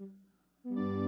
Mm-hmm. 0.00 0.99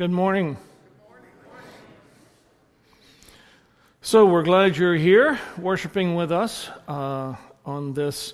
Good 0.00 0.10
morning. 0.10 0.56
So, 4.00 4.24
we're 4.24 4.44
glad 4.44 4.78
you're 4.78 4.94
here 4.94 5.38
worshiping 5.58 6.14
with 6.14 6.32
us 6.32 6.70
uh, 6.88 7.34
on 7.66 7.92
this 7.92 8.32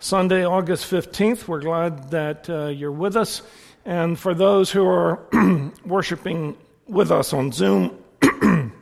Sunday, 0.00 0.44
August 0.44 0.90
15th. 0.90 1.46
We're 1.46 1.60
glad 1.60 2.10
that 2.10 2.50
uh, 2.50 2.66
you're 2.66 2.90
with 2.90 3.16
us. 3.16 3.42
And 3.84 4.18
for 4.18 4.34
those 4.34 4.72
who 4.72 4.84
are 4.84 5.20
worshiping 5.86 6.56
with 6.88 7.12
us 7.12 7.32
on 7.32 7.52
Zoom, 7.52 7.96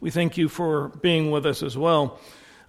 we 0.00 0.10
thank 0.10 0.36
you 0.36 0.48
for 0.48 0.88
being 0.88 1.30
with 1.30 1.46
us 1.46 1.62
as 1.62 1.78
well. 1.78 2.18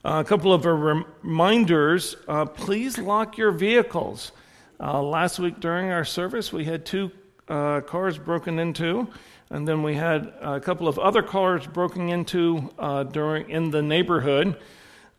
Uh, 0.06 0.22
a 0.24 0.30
couple 0.30 0.54
of 0.54 0.64
reminders 0.66 2.18
uh, 2.28 2.46
please 2.46 3.00
lock 3.00 3.36
your 3.36 3.52
vehicles. 3.52 4.32
Uh, 4.80 5.02
last 5.02 5.40
week 5.40 5.60
during 5.60 5.90
our 5.90 6.06
service, 6.06 6.54
we 6.54 6.66
had 6.66 6.86
two 6.86 7.10
uh, 7.48 7.82
cars 7.82 8.18
broken 8.18 8.60
into, 8.60 9.08
and 9.50 9.68
then 9.68 9.84
we 9.84 9.96
had 9.96 10.34
a 10.42 10.60
couple 10.60 10.88
of 10.88 10.98
other 10.98 11.22
cars 11.22 11.66
broken 11.68 12.10
into 12.10 12.70
uh, 12.80 13.04
during 13.04 13.50
in 13.50 13.72
the 13.72 13.82
neighborhood. 13.82 14.58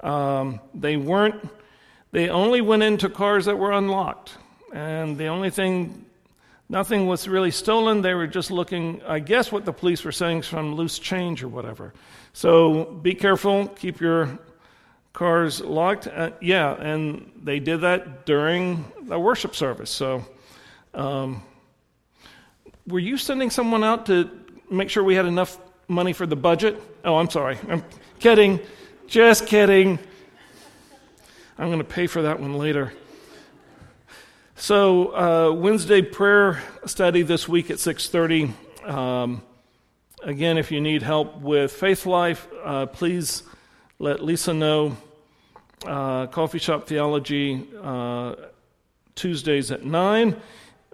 Um, 0.01 0.61
they 0.75 0.97
weren't. 0.97 1.49
They 2.13 2.29
only 2.29 2.61
went 2.61 2.83
into 2.83 3.09
cars 3.09 3.45
that 3.47 3.57
were 3.57 3.73
unlocked, 3.73 4.37
and 4.73 5.19
the 5.19 5.27
only 5.27 5.51
thing, 5.51 6.07
nothing 6.69 7.07
was 7.07 7.29
really 7.29 7.51
stolen. 7.51 8.03
They 8.03 8.15
were 8.15 8.27
just 8.27 8.51
looking. 8.51 9.03
I 9.07 9.19
guess 9.19 9.53
what 9.53 9.65
the 9.65 9.73
police 9.73 10.05
were 10.05 10.13
saying 10.13 10.41
is 10.41 10.49
from 10.49 10.75
loose 10.75 10.99
change 10.99 11.43
or 11.43 11.49
whatever. 11.49 11.93
So 12.33 12.85
be 12.85 13.15
careful. 13.15 13.69
Keep 13.69 14.01
your 14.01 14.39
cars 15.13 15.61
locked. 15.61 16.07
Uh, 16.07 16.31
yeah, 16.41 16.75
and 16.75 17.31
they 17.43 17.61
did 17.61 17.83
that 17.83 18.27
during 18.27 18.85
the 19.03 19.19
worship 19.19 19.55
service. 19.55 19.91
So. 19.91 20.25
Um, 20.95 21.43
were 22.87 22.99
you 22.99 23.17
sending 23.17 23.51
someone 23.51 23.83
out 23.83 24.07
to 24.07 24.31
make 24.71 24.91
sure 24.91 25.03
we 25.03 25.15
had 25.15 25.27
enough 25.27 25.59
money 25.89 26.13
for 26.13 26.27
the 26.27 26.37
budget? 26.37 26.81
Oh, 27.05 27.17
I'm 27.17 27.31
sorry. 27.31 27.59
I'm 27.69 27.85
kidding. 28.19 28.61
Just 29.07 29.47
kidding. 29.47 29.99
I'm 31.59 31.69
going 31.69 31.79
to 31.79 31.85
pay 31.85 32.07
for 32.07 32.23
that 32.23 32.41
one 32.41 32.59
later. 32.59 32.93
So 34.57 35.15
uh, 35.15 35.53
Wednesday 35.53 36.03
prayer 36.03 36.63
study 36.87 37.23
this 37.23 37.49
week 37.49 37.71
at 37.71 37.79
6:30. 37.79 38.53
Um, 38.89 39.43
again, 40.23 40.59
if 40.59 40.71
you 40.71 40.81
need 40.81 41.03
help 41.03 41.41
with 41.41 41.73
faith 41.73 42.07
life, 42.07 42.49
uh, 42.63 42.87
please 42.87 43.43
let 43.99 44.23
Lisa 44.23 44.55
know. 44.55 44.97
Uh, 45.87 46.27
Coffee 46.29 46.59
Shop 46.59 46.87
Theology 46.87 47.67
uh, 47.83 48.35
Tuesdays 49.15 49.71
at 49.71 49.85
nine. 49.85 50.41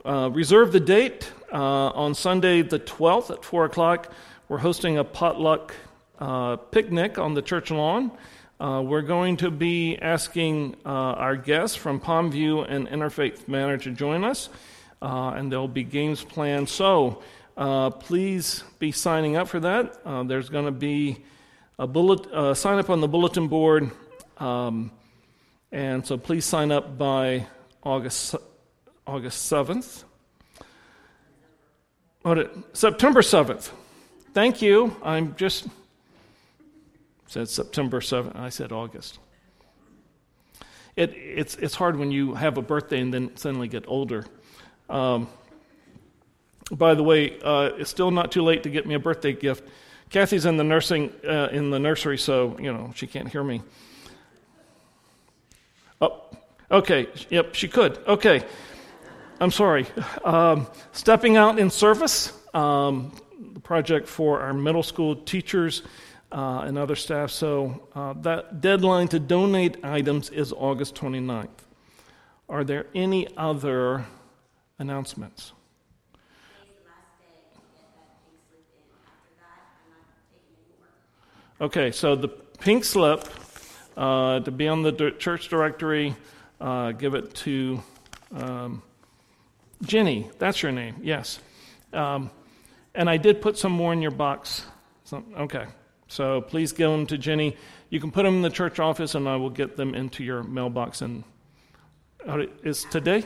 Uh, 0.05 0.31
reserve 0.33 0.73
the 0.73 0.81
date. 0.81 1.31
Uh, 1.53 1.88
on 1.88 2.15
Sunday, 2.15 2.62
the 2.62 2.78
12th 2.78 3.31
at 3.31 3.44
4 3.44 3.65
o'clock, 3.65 4.12
we're 4.49 4.59
hosting 4.59 4.99
a 4.99 5.05
potluck 5.05 5.75
uh, 6.21 6.55
picnic 6.56 7.19
on 7.19 7.34
the 7.34 7.43
church 7.43 7.72
lawn. 7.72 8.12
Uh, 8.61 8.83
we're 8.87 9.03
going 9.03 9.37
to 9.37 9.50
be 9.50 9.97
asking 9.97 10.77
uh, 10.87 10.88
our 10.88 11.34
guests 11.34 11.77
from 11.77 11.99
Palmview 11.99 12.71
and 12.71 12.87
Interfaith 12.87 13.49
Manor 13.49 13.78
to 13.78 13.91
join 13.91 14.22
us, 14.22 14.49
uh, 15.03 15.33
and 15.34 15.50
there'll 15.50 15.66
be 15.66 15.83
games 15.83 16.22
planned. 16.22 16.69
So 16.69 17.21
please 17.99 18.62
be 18.78 18.93
signing 18.93 19.37
up 19.37 19.49
for 19.49 19.59
that. 19.59 20.05
there's 20.28 20.50
going 20.50 20.67
to 20.67 20.71
be 20.71 21.25
a 21.81 21.87
bullet, 21.88 22.56
sign 22.56 22.78
up 22.78 22.91
on 22.91 23.00
the 23.00 23.09
bulletin 23.09 23.49
board, 23.49 23.91
um, 24.38 24.93
and 25.72 26.06
so 26.06 26.17
please 26.17 26.44
sign 26.44 26.71
up 26.71 26.97
by 26.97 27.47
August 27.82 28.37
August 29.05 29.50
7th. 29.50 30.05
September 32.22 33.22
7th. 33.22 33.70
Thank 34.34 34.60
you. 34.60 34.94
I'm 35.03 35.34
just 35.36 35.69
said 37.26 37.48
September 37.48 38.00
7th. 38.00 38.36
I 38.36 38.50
said 38.50 38.72
August. 38.72 39.19
It, 40.97 41.14
it's, 41.14 41.54
it's 41.56 41.75
hard 41.75 41.97
when 41.97 42.10
you 42.10 42.34
have 42.34 42.58
a 42.58 42.62
birthday 42.62 43.00
and 43.00 43.14
then 43.14 43.34
suddenly 43.36 43.69
get 43.69 43.84
older. 43.88 44.26
Um, 44.91 45.28
by 46.70 46.94
the 46.94 47.03
way, 47.03 47.38
uh, 47.41 47.70
it's 47.78 47.88
still 47.88 48.10
not 48.10 48.31
too 48.31 48.42
late 48.42 48.64
to 48.64 48.70
get 48.70 48.87
me 48.87 48.94
a 48.94 48.98
birthday 48.98 49.32
gift. 49.32 49.66
Kathy's 50.10 50.44
in 50.44 50.58
the 50.58 50.64
nursing 50.64 51.12
uh, 51.26 51.48
in 51.52 51.70
the 51.70 51.78
nursery, 51.78 52.19
so 52.19 52.56
you 52.60 52.72
know 52.72 52.92
she 52.94 53.06
can't 53.06 53.28
hear 53.28 53.42
me. 53.42 53.62
Oh, 56.00 56.22
okay. 56.70 57.08
Yep, 57.31 57.54
she 57.54 57.69
could. 57.69 57.98
Okay. 58.06 58.44
I'm 59.43 59.51
sorry, 59.51 59.87
um, 60.23 60.67
stepping 60.93 61.39
out 61.39 61.59
in 61.59 61.71
service, 61.71 62.31
um, 62.53 63.11
the 63.55 63.61
project 63.61 64.06
for 64.06 64.39
our 64.41 64.53
middle 64.53 64.83
school 64.83 65.17
teachers 65.17 65.81
uh, 66.31 66.65
and 66.67 66.77
other 66.77 66.95
staff. 66.95 67.31
So 67.31 67.89
uh, 67.95 68.12
that 68.21 68.61
deadline 68.61 69.09
to 69.09 69.19
donate 69.19 69.83
items 69.83 70.29
is 70.29 70.53
August 70.53 70.95
29th. 70.97 71.49
Are 72.50 72.65
there 72.65 72.87
any 72.95 73.29
other 73.39 74.05
announcements? 74.79 75.55
Okay, 81.62 81.93
so 81.93 82.15
the 82.15 82.29
pink 82.29 82.84
slip 82.84 83.27
uh, 83.97 84.41
to 84.41 84.50
be 84.50 84.69
on 84.69 84.83
the 84.83 85.15
church 85.19 85.49
directory, 85.49 86.15
uh, 86.61 86.93
give 86.93 87.15
it 87.15 87.34
to 87.37 87.83
um, 88.34 88.83
Jenny, 89.83 90.31
that's 90.39 90.63
your 90.63 90.73
name, 90.73 90.97
yes. 91.03 91.41
Um, 91.93 92.31
and 92.95 93.09
I 93.09 93.17
did 93.17 93.41
put 93.41 93.57
some 93.57 93.73
more 93.73 93.93
in 93.93 94.03
your 94.03 94.11
box. 94.11 94.65
So, 95.05 95.25
okay. 95.39 95.67
So 96.09 96.41
please 96.41 96.73
give 96.73 96.91
them 96.91 97.07
to 97.07 97.19
Jenny. 97.19 97.57
You 97.89 98.01
can 98.01 98.11
put 98.11 98.25
them 98.25 98.37
in 98.37 98.43
the 98.43 98.51
church 98.51 98.79
office, 98.79 99.15
and 99.15 99.29
I 99.29 99.37
will 99.37 99.51
get 99.51 99.77
them 99.77 99.95
into 99.95 100.25
your 100.25 100.43
mailbox. 100.43 101.03
And 101.03 101.25
is 102.63 102.85
today? 102.91 103.25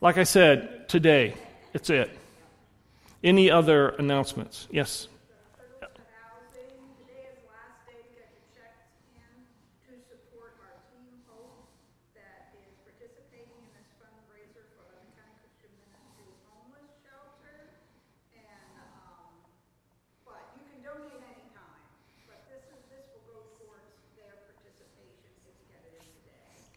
Like 0.00 0.18
I 0.18 0.24
said, 0.24 0.88
today. 0.88 1.34
It's 1.72 1.88
it. 1.88 2.10
Any 3.22 3.50
other 3.50 3.88
announcements? 3.88 4.68
Yes. 4.70 5.08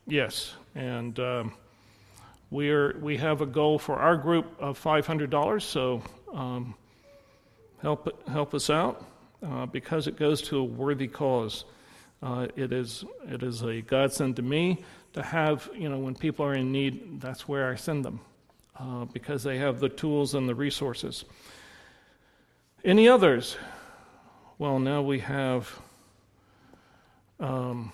Yes, 0.09 0.53
and 0.73 1.19
um, 1.19 1.53
we 2.49 2.69
are 2.69 2.97
we 2.99 3.17
have 3.17 3.41
a 3.41 3.45
goal 3.45 3.77
for 3.77 3.97
our 3.97 4.15
group 4.15 4.45
of 4.57 4.77
five 4.77 5.05
hundred 5.05 5.29
dollars. 5.29 5.65
So 5.65 6.01
um, 6.33 6.75
help 7.81 8.25
help 8.29 8.53
us 8.53 8.69
out 8.69 9.05
uh, 9.45 9.65
because 9.65 10.07
it 10.07 10.15
goes 10.15 10.41
to 10.43 10.59
a 10.59 10.63
worthy 10.63 11.07
cause. 11.07 11.65
Uh, 12.23 12.47
it 12.55 12.71
is 12.71 13.03
it 13.29 13.43
is 13.43 13.63
a 13.63 13.81
godsend 13.81 14.37
to 14.37 14.41
me 14.41 14.81
to 15.11 15.21
have 15.21 15.69
you 15.75 15.89
know 15.89 15.99
when 15.99 16.15
people 16.15 16.45
are 16.45 16.53
in 16.53 16.71
need. 16.71 17.19
That's 17.19 17.45
where 17.45 17.69
I 17.69 17.75
send 17.75 18.05
them 18.05 18.21
uh, 18.79 19.05
because 19.11 19.43
they 19.43 19.57
have 19.57 19.81
the 19.81 19.89
tools 19.89 20.35
and 20.35 20.47
the 20.47 20.55
resources. 20.55 21.25
Any 22.85 23.09
others? 23.09 23.57
Well, 24.57 24.79
now 24.79 25.01
we 25.01 25.19
have 25.19 25.77
um, 27.41 27.91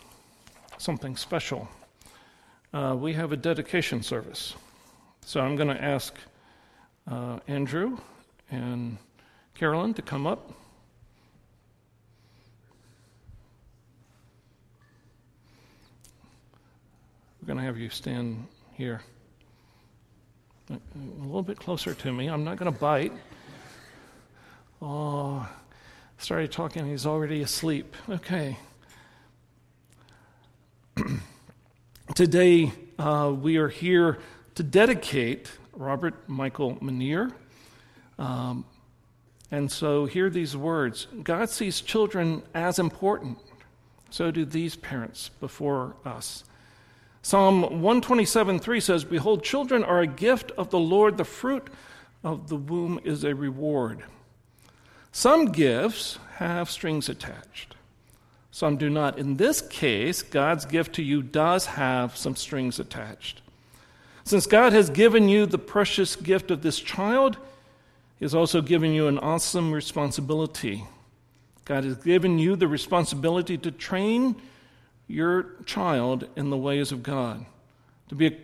something 0.77 1.17
special. 1.17 1.67
Uh, 2.73 2.95
we 2.95 3.13
have 3.13 3.31
a 3.31 3.37
dedication 3.37 4.01
service. 4.01 4.55
So 5.25 5.39
I'm 5.39 5.55
going 5.55 5.67
to 5.67 5.79
ask 5.79 6.15
uh, 7.09 7.37
Andrew 7.47 7.99
and 8.49 8.97
Carolyn 9.53 9.93
to 9.93 10.01
come 10.01 10.25
up. 10.25 10.51
We're 17.39 17.47
going 17.47 17.59
to 17.59 17.63
have 17.63 17.77
you 17.77 17.89
stand 17.89 18.47
here. 18.71 19.01
A 20.71 20.79
little 21.21 21.43
bit 21.43 21.59
closer 21.59 21.93
to 21.93 22.11
me. 22.11 22.27
I'm 22.27 22.43
not 22.43 22.57
going 22.57 22.73
to 22.73 22.79
bite. 22.79 23.13
Oh, 24.81 25.47
started 26.17 26.51
talking, 26.51 26.87
he's 26.87 27.05
already 27.05 27.43
asleep. 27.43 27.95
Okay. 28.09 28.57
Today, 32.15 32.71
uh, 32.99 33.33
we 33.35 33.57
are 33.57 33.69
here 33.69 34.19
to 34.53 34.61
dedicate 34.61 35.49
Robert 35.73 36.29
Michael 36.29 36.75
Manier. 36.75 37.33
Um, 38.19 38.65
and 39.49 39.71
so, 39.71 40.05
hear 40.05 40.29
these 40.29 40.55
words 40.55 41.07
God 41.23 41.49
sees 41.49 41.81
children 41.81 42.43
as 42.53 42.77
important. 42.77 43.39
So 44.11 44.29
do 44.29 44.45
these 44.45 44.75
parents 44.75 45.31
before 45.39 45.95
us. 46.05 46.43
Psalm 47.23 47.61
127 47.81 48.59
3 48.59 48.79
says, 48.79 49.03
Behold, 49.03 49.43
children 49.43 49.83
are 49.83 50.01
a 50.01 50.07
gift 50.07 50.51
of 50.51 50.69
the 50.69 50.77
Lord, 50.77 51.17
the 51.17 51.25
fruit 51.25 51.67
of 52.23 52.47
the 52.47 52.57
womb 52.57 52.99
is 53.03 53.23
a 53.23 53.33
reward. 53.33 54.03
Some 55.11 55.47
gifts 55.47 56.19
have 56.35 56.69
strings 56.69 57.09
attached, 57.09 57.72
some 58.53 58.77
do 58.77 58.87
not. 58.87 59.17
In 59.17 59.37
this 59.37 59.61
case, 59.61 60.21
God's 60.21 60.65
gift 60.65 60.93
to 60.93 61.01
you 61.01 61.23
does 61.23 61.65
have 61.65 62.15
some 62.15 62.35
strings 62.35 62.79
attached. 62.79 63.41
Since 64.25 64.45
God 64.45 64.73
has 64.73 64.91
given 64.91 65.27
you 65.27 65.47
the 65.47 65.57
precious 65.57 66.15
gift 66.15 66.51
of 66.51 66.61
this 66.61 66.79
child, 66.79 67.37
He 68.19 68.25
has 68.25 68.35
also 68.35 68.61
given 68.61 68.91
you 68.91 69.07
an 69.07 69.17
awesome 69.17 69.71
responsibility. 69.71 70.85
God 71.65 71.83
has 71.83 71.97
given 71.97 72.37
you 72.37 72.55
the 72.55 72.67
responsibility 72.67 73.57
to 73.57 73.71
train 73.71 74.35
your 75.07 75.47
child 75.65 76.27
in 76.35 76.51
the 76.51 76.57
ways 76.57 76.91
of 76.91 77.01
God, 77.01 77.47
to 78.09 78.15
be 78.15 78.37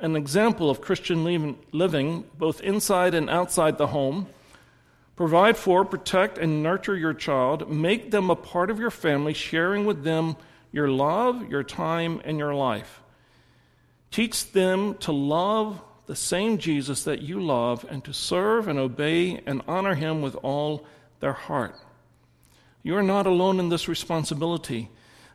an 0.00 0.16
example 0.16 0.70
of 0.70 0.80
Christian 0.80 1.24
living 1.72 2.24
both 2.38 2.62
inside 2.62 3.12
and 3.12 3.28
outside 3.28 3.76
the 3.76 3.88
home. 3.88 4.28
Provide 5.16 5.56
for, 5.56 5.84
protect, 5.84 6.38
and 6.38 6.62
nurture 6.62 6.96
your 6.96 7.14
child. 7.14 7.70
Make 7.70 8.10
them 8.10 8.30
a 8.30 8.36
part 8.36 8.70
of 8.70 8.78
your 8.78 8.90
family, 8.90 9.34
sharing 9.34 9.84
with 9.84 10.04
them 10.04 10.36
your 10.72 10.88
love, 10.88 11.50
your 11.50 11.62
time, 11.62 12.20
and 12.24 12.38
your 12.38 12.54
life. 12.54 13.02
Teach 14.10 14.52
them 14.52 14.94
to 14.96 15.12
love 15.12 15.80
the 16.06 16.16
same 16.16 16.58
Jesus 16.58 17.04
that 17.04 17.22
you 17.22 17.40
love 17.40 17.86
and 17.88 18.04
to 18.04 18.12
serve 18.12 18.68
and 18.68 18.78
obey 18.78 19.40
and 19.46 19.62
honor 19.68 19.94
him 19.94 20.22
with 20.22 20.34
all 20.36 20.86
their 21.20 21.32
heart. 21.32 21.74
You 22.82 22.96
are 22.96 23.02
not 23.02 23.26
alone 23.26 23.60
in 23.60 23.68
this 23.68 23.88
responsibility. 23.88 24.90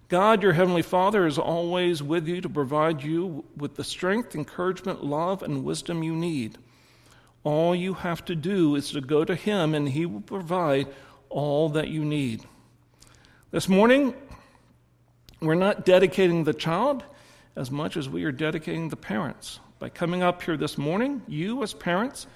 God, 0.10 0.44
your 0.44 0.54
Heavenly 0.54 0.82
Father, 0.82 1.26
is 1.26 1.38
always 1.38 2.04
with 2.04 2.28
you 2.28 2.42
to 2.42 2.50
provide 2.50 3.04
you 3.04 3.46
with 3.56 3.76
the 3.76 3.84
strength, 3.84 4.36
encouragement, 4.36 5.04
love, 5.04 5.44
and 5.44 5.64
wisdom 5.64 6.04
you 6.04 6.16
need. 6.16 6.58
All 7.48 7.74
you 7.74 7.94
have 7.94 8.26
to 8.26 8.36
do 8.36 8.76
is 8.76 8.92
to 8.92 9.00
go 9.00 9.24
to 9.24 9.34
Him, 9.34 9.74
and 9.74 9.88
He 9.88 10.06
will 10.06 10.20
provide 10.20 10.90
all 11.30 11.70
that 11.70 11.88
you 11.88 12.04
need. 12.04 12.44
This 13.52 13.70
morning, 13.70 14.14
we're 15.40 15.56
not 15.56 15.86
dedicating 15.86 16.44
the 16.44 16.54
child 16.54 17.06
as 17.56 17.72
much 17.72 17.96
as 17.96 18.10
we 18.10 18.26
are 18.26 18.34
dedicating 18.34 18.90
the 18.90 18.98
parents. 18.98 19.62
By 19.80 19.88
coming 19.88 20.22
up 20.22 20.42
here 20.42 20.58
this 20.58 20.78
morning, 20.78 21.22
you, 21.26 21.64
as 21.64 21.74
parents, 21.74 22.28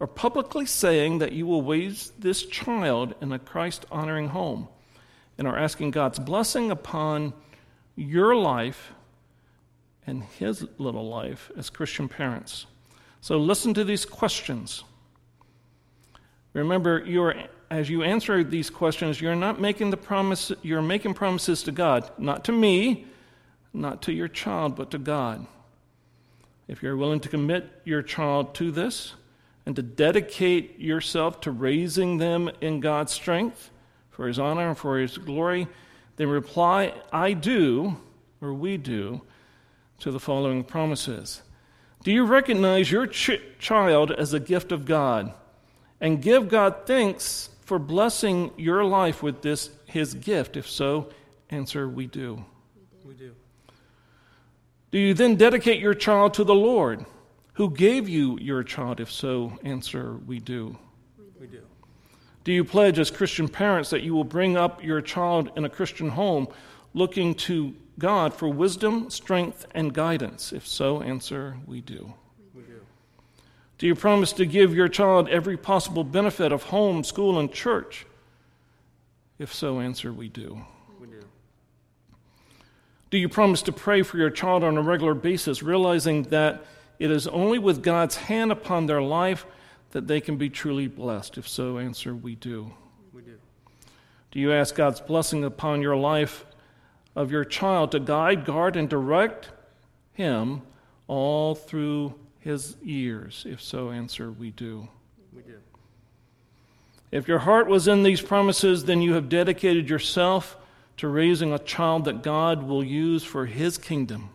are 0.00 0.08
publicly 0.08 0.66
saying 0.66 1.18
that 1.18 1.30
you 1.30 1.46
will 1.46 1.62
raise 1.62 2.10
this 2.18 2.44
child 2.44 3.14
in 3.20 3.30
a 3.30 3.38
Christ 3.38 3.86
honoring 3.92 4.30
home 4.30 4.66
and 5.38 5.46
are 5.46 5.56
asking 5.56 5.92
God's 5.92 6.18
blessing 6.18 6.72
upon 6.72 7.32
your 7.94 8.34
life 8.34 8.92
and 10.04 10.24
his 10.24 10.66
little 10.78 11.08
life 11.08 11.52
as 11.56 11.70
Christian 11.70 12.08
parents. 12.08 12.66
So 13.20 13.36
listen 13.38 13.74
to 13.74 13.84
these 13.84 14.04
questions. 14.04 14.84
Remember, 16.52 17.04
you're, 17.04 17.34
as 17.70 17.90
you 17.90 18.02
answer 18.02 18.42
these 18.42 18.70
questions, 18.70 19.20
you're 19.20 19.36
not 19.36 19.60
making 19.60 19.90
the 19.90 19.96
promise, 19.96 20.52
you're 20.62 20.82
making 20.82 21.14
promises 21.14 21.62
to 21.64 21.72
God, 21.72 22.10
not 22.18 22.44
to 22.44 22.52
me, 22.52 23.06
not 23.72 24.02
to 24.02 24.12
your 24.12 24.28
child, 24.28 24.76
but 24.76 24.90
to 24.92 24.98
God. 24.98 25.46
If 26.66 26.82
you're 26.82 26.96
willing 26.96 27.20
to 27.20 27.28
commit 27.28 27.70
your 27.84 28.02
child 28.02 28.54
to 28.56 28.70
this 28.70 29.14
and 29.66 29.76
to 29.76 29.82
dedicate 29.82 30.78
yourself 30.78 31.40
to 31.42 31.50
raising 31.50 32.18
them 32.18 32.50
in 32.60 32.80
God's 32.80 33.12
strength, 33.12 33.70
for 34.18 34.26
his 34.26 34.40
honor 34.40 34.66
and 34.66 34.76
for 34.76 34.98
his 34.98 35.16
glory, 35.16 35.68
then 36.16 36.28
reply, 36.28 36.92
I 37.12 37.34
do, 37.34 37.98
or 38.40 38.52
we 38.52 38.76
do, 38.76 39.22
to 40.00 40.10
the 40.10 40.18
following 40.18 40.64
promises. 40.64 41.42
Do 42.02 42.12
you 42.12 42.24
recognize 42.24 42.90
your 42.90 43.06
ch- 43.06 43.40
child 43.58 44.10
as 44.10 44.32
a 44.32 44.40
gift 44.40 44.72
of 44.72 44.84
God 44.84 45.32
and 46.00 46.22
give 46.22 46.48
God 46.48 46.86
thanks 46.86 47.50
for 47.62 47.78
blessing 47.78 48.52
your 48.56 48.84
life 48.84 49.22
with 49.22 49.42
this 49.42 49.70
his 49.86 50.14
gift? 50.14 50.56
If 50.56 50.68
so, 50.68 51.10
answer 51.50 51.88
we 51.88 52.06
do. 52.06 52.44
We 53.04 53.14
do. 53.14 53.34
Do 54.90 54.98
you 54.98 55.12
then 55.14 55.36
dedicate 55.36 55.80
your 55.80 55.94
child 55.94 56.34
to 56.34 56.44
the 56.44 56.54
Lord 56.54 57.04
who 57.54 57.70
gave 57.70 58.08
you 58.08 58.38
your 58.40 58.62
child? 58.62 59.00
If 59.00 59.10
so, 59.10 59.58
answer 59.64 60.16
we 60.26 60.38
do. 60.38 60.78
We 61.40 61.46
do. 61.46 61.62
Do 62.44 62.52
you 62.52 62.64
pledge 62.64 62.98
as 62.98 63.10
Christian 63.10 63.48
parents 63.48 63.90
that 63.90 64.02
you 64.02 64.14
will 64.14 64.24
bring 64.24 64.56
up 64.56 64.82
your 64.82 65.00
child 65.00 65.50
in 65.56 65.64
a 65.64 65.68
Christian 65.68 66.08
home 66.08 66.48
looking 66.94 67.34
to 67.34 67.74
God 67.98 68.32
for 68.32 68.48
wisdom, 68.48 69.10
strength, 69.10 69.66
and 69.74 69.92
guidance? 69.92 70.52
If 70.52 70.66
so, 70.66 71.02
answer, 71.02 71.56
we 71.66 71.80
do. 71.80 72.14
We 72.54 72.62
do. 72.62 72.80
Do 73.78 73.86
you 73.86 73.94
promise 73.94 74.32
to 74.34 74.46
give 74.46 74.74
your 74.74 74.88
child 74.88 75.28
every 75.28 75.56
possible 75.56 76.04
benefit 76.04 76.52
of 76.52 76.64
home, 76.64 77.02
school, 77.04 77.38
and 77.38 77.52
church? 77.52 78.06
If 79.38 79.52
so, 79.54 79.80
answer, 79.80 80.12
we 80.12 80.28
do. 80.28 80.64
We 81.00 81.06
do. 81.08 81.20
Do 83.10 83.18
you 83.18 83.28
promise 83.28 83.62
to 83.62 83.72
pray 83.72 84.02
for 84.02 84.16
your 84.16 84.30
child 84.30 84.64
on 84.64 84.76
a 84.76 84.82
regular 84.82 85.14
basis, 85.14 85.62
realizing 85.62 86.24
that 86.24 86.64
it 86.98 87.10
is 87.10 87.26
only 87.28 87.58
with 87.58 87.82
God's 87.82 88.16
hand 88.16 88.50
upon 88.50 88.86
their 88.86 89.02
life 89.02 89.46
that 89.90 90.06
they 90.06 90.20
can 90.20 90.36
be 90.36 90.50
truly 90.50 90.88
blessed? 90.88 91.38
If 91.38 91.48
so, 91.48 91.78
answer, 91.78 92.14
we 92.14 92.34
do. 92.34 92.72
We 93.12 93.22
do. 93.22 93.38
Do 94.30 94.40
you 94.40 94.52
ask 94.52 94.74
God's 94.74 95.00
blessing 95.00 95.44
upon 95.44 95.82
your 95.82 95.96
life 95.96 96.44
of 97.18 97.30
your 97.30 97.44
child 97.44 97.92
to 97.92 98.00
guide, 98.00 98.44
guard, 98.44 98.76
and 98.76 98.88
direct 98.88 99.50
him 100.12 100.62
all 101.06 101.54
through 101.54 102.14
his 102.38 102.76
years? 102.82 103.44
If 103.46 103.60
so, 103.60 103.90
answer, 103.90 104.30
we 104.30 104.50
do. 104.50 104.88
We 105.34 105.42
do. 105.42 105.58
If 107.10 107.26
your 107.26 107.40
heart 107.40 107.66
was 107.66 107.88
in 107.88 108.02
these 108.02 108.20
promises, 108.20 108.84
then 108.84 109.02
you 109.02 109.14
have 109.14 109.28
dedicated 109.28 109.90
yourself 109.90 110.56
to 110.98 111.08
raising 111.08 111.52
a 111.52 111.58
child 111.58 112.04
that 112.04 112.22
God 112.22 112.62
will 112.62 112.84
use 112.84 113.24
for 113.24 113.46
his 113.46 113.78
kingdom. 113.78 114.30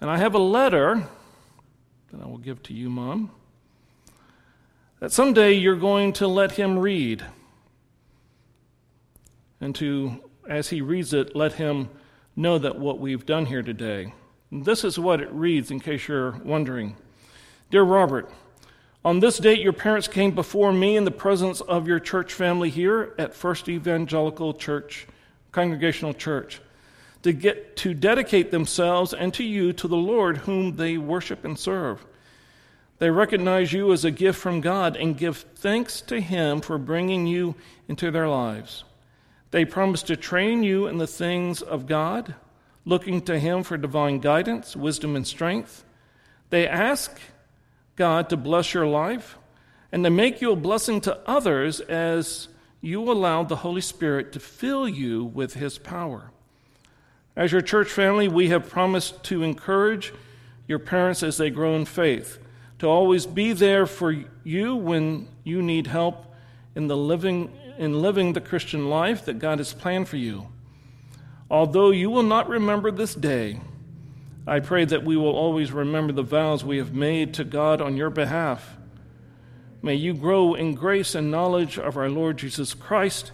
And 0.00 0.10
I 0.10 0.18
have 0.18 0.34
a 0.34 0.38
letter 0.38 1.08
that 2.12 2.22
I 2.22 2.26
will 2.26 2.38
give 2.38 2.62
to 2.64 2.74
you, 2.74 2.90
Mom 2.90 3.30
that 5.00 5.12
someday 5.12 5.52
you're 5.52 5.76
going 5.76 6.12
to 6.14 6.26
let 6.26 6.52
him 6.52 6.78
read. 6.78 7.24
And 9.60 9.74
to, 9.76 10.20
as 10.48 10.70
he 10.70 10.80
reads 10.80 11.12
it, 11.12 11.36
let 11.36 11.54
him 11.54 11.90
know 12.34 12.58
that 12.58 12.78
what 12.78 12.98
we've 12.98 13.26
done 13.26 13.46
here 13.46 13.62
today. 13.62 14.12
This 14.50 14.82
is 14.82 14.98
what 14.98 15.20
it 15.20 15.30
reads, 15.30 15.70
in 15.70 15.80
case 15.80 16.08
you're 16.08 16.38
wondering. 16.44 16.96
Dear 17.70 17.82
Robert, 17.82 18.30
on 19.04 19.20
this 19.20 19.38
date, 19.38 19.60
your 19.60 19.72
parents 19.72 20.08
came 20.08 20.34
before 20.34 20.72
me 20.72 20.96
in 20.96 21.04
the 21.04 21.10
presence 21.10 21.60
of 21.60 21.86
your 21.86 22.00
church 22.00 22.32
family 22.32 22.70
here 22.70 23.14
at 23.18 23.34
First 23.34 23.68
Evangelical 23.68 24.54
Church, 24.54 25.06
Congregational 25.52 26.14
Church, 26.14 26.60
to 27.22 27.32
get 27.32 27.76
to 27.76 27.94
dedicate 27.94 28.50
themselves 28.50 29.12
and 29.12 29.34
to 29.34 29.44
you 29.44 29.72
to 29.74 29.86
the 29.86 29.96
Lord 29.96 30.38
whom 30.38 30.76
they 30.76 30.96
worship 30.96 31.44
and 31.44 31.58
serve. 31.58 32.04
They 32.98 33.10
recognize 33.10 33.72
you 33.72 33.92
as 33.92 34.04
a 34.04 34.10
gift 34.10 34.38
from 34.38 34.60
God 34.60 34.96
and 34.96 35.16
give 35.16 35.36
thanks 35.54 36.00
to 36.02 36.20
Him 36.20 36.60
for 36.60 36.78
bringing 36.78 37.26
you 37.26 37.54
into 37.86 38.10
their 38.10 38.28
lives. 38.28 38.84
They 39.50 39.64
promise 39.64 40.02
to 40.04 40.16
train 40.16 40.62
you 40.62 40.86
in 40.86 40.98
the 40.98 41.06
things 41.06 41.62
of 41.62 41.86
God, 41.86 42.34
looking 42.84 43.22
to 43.22 43.38
Him 43.38 43.62
for 43.62 43.76
divine 43.76 44.18
guidance, 44.18 44.76
wisdom, 44.76 45.16
and 45.16 45.26
strength. 45.26 45.84
They 46.50 46.68
ask 46.68 47.18
God 47.96 48.28
to 48.28 48.36
bless 48.36 48.74
your 48.74 48.86
life 48.86 49.38
and 49.90 50.04
to 50.04 50.10
make 50.10 50.40
you 50.40 50.52
a 50.52 50.56
blessing 50.56 51.00
to 51.02 51.18
others 51.28 51.80
as 51.80 52.48
you 52.80 53.10
allow 53.10 53.42
the 53.42 53.56
Holy 53.56 53.80
Spirit 53.80 54.32
to 54.32 54.40
fill 54.40 54.88
you 54.88 55.24
with 55.24 55.54
His 55.54 55.78
power. 55.78 56.30
As 57.34 57.52
your 57.52 57.62
church 57.62 57.88
family, 57.88 58.28
we 58.28 58.48
have 58.48 58.68
promised 58.68 59.24
to 59.24 59.42
encourage 59.42 60.12
your 60.66 60.78
parents 60.78 61.22
as 61.22 61.38
they 61.38 61.50
grow 61.50 61.74
in 61.74 61.86
faith, 61.86 62.38
to 62.80 62.86
always 62.86 63.24
be 63.24 63.52
there 63.54 63.86
for 63.86 64.14
you 64.44 64.76
when 64.76 65.28
you 65.42 65.62
need 65.62 65.86
help 65.86 66.26
in 66.74 66.86
the 66.86 66.96
living 66.96 67.50
in 67.78 68.02
living 68.02 68.32
the 68.32 68.40
Christian 68.40 68.90
life 68.90 69.24
that 69.24 69.38
God 69.38 69.58
has 69.58 69.72
planned 69.72 70.08
for 70.08 70.16
you. 70.16 70.48
Although 71.50 71.90
you 71.90 72.10
will 72.10 72.22
not 72.22 72.48
remember 72.48 72.90
this 72.90 73.14
day, 73.14 73.60
I 74.46 74.60
pray 74.60 74.84
that 74.86 75.04
we 75.04 75.16
will 75.16 75.34
always 75.34 75.72
remember 75.72 76.12
the 76.12 76.22
vows 76.22 76.64
we 76.64 76.78
have 76.78 76.92
made 76.92 77.34
to 77.34 77.44
God 77.44 77.80
on 77.80 77.96
your 77.96 78.10
behalf. 78.10 78.76
May 79.80 79.94
you 79.94 80.12
grow 80.12 80.54
in 80.54 80.74
grace 80.74 81.14
and 81.14 81.30
knowledge 81.30 81.78
of 81.78 81.96
our 81.96 82.08
Lord 82.08 82.38
Jesus 82.38 82.74
Christ 82.74 83.30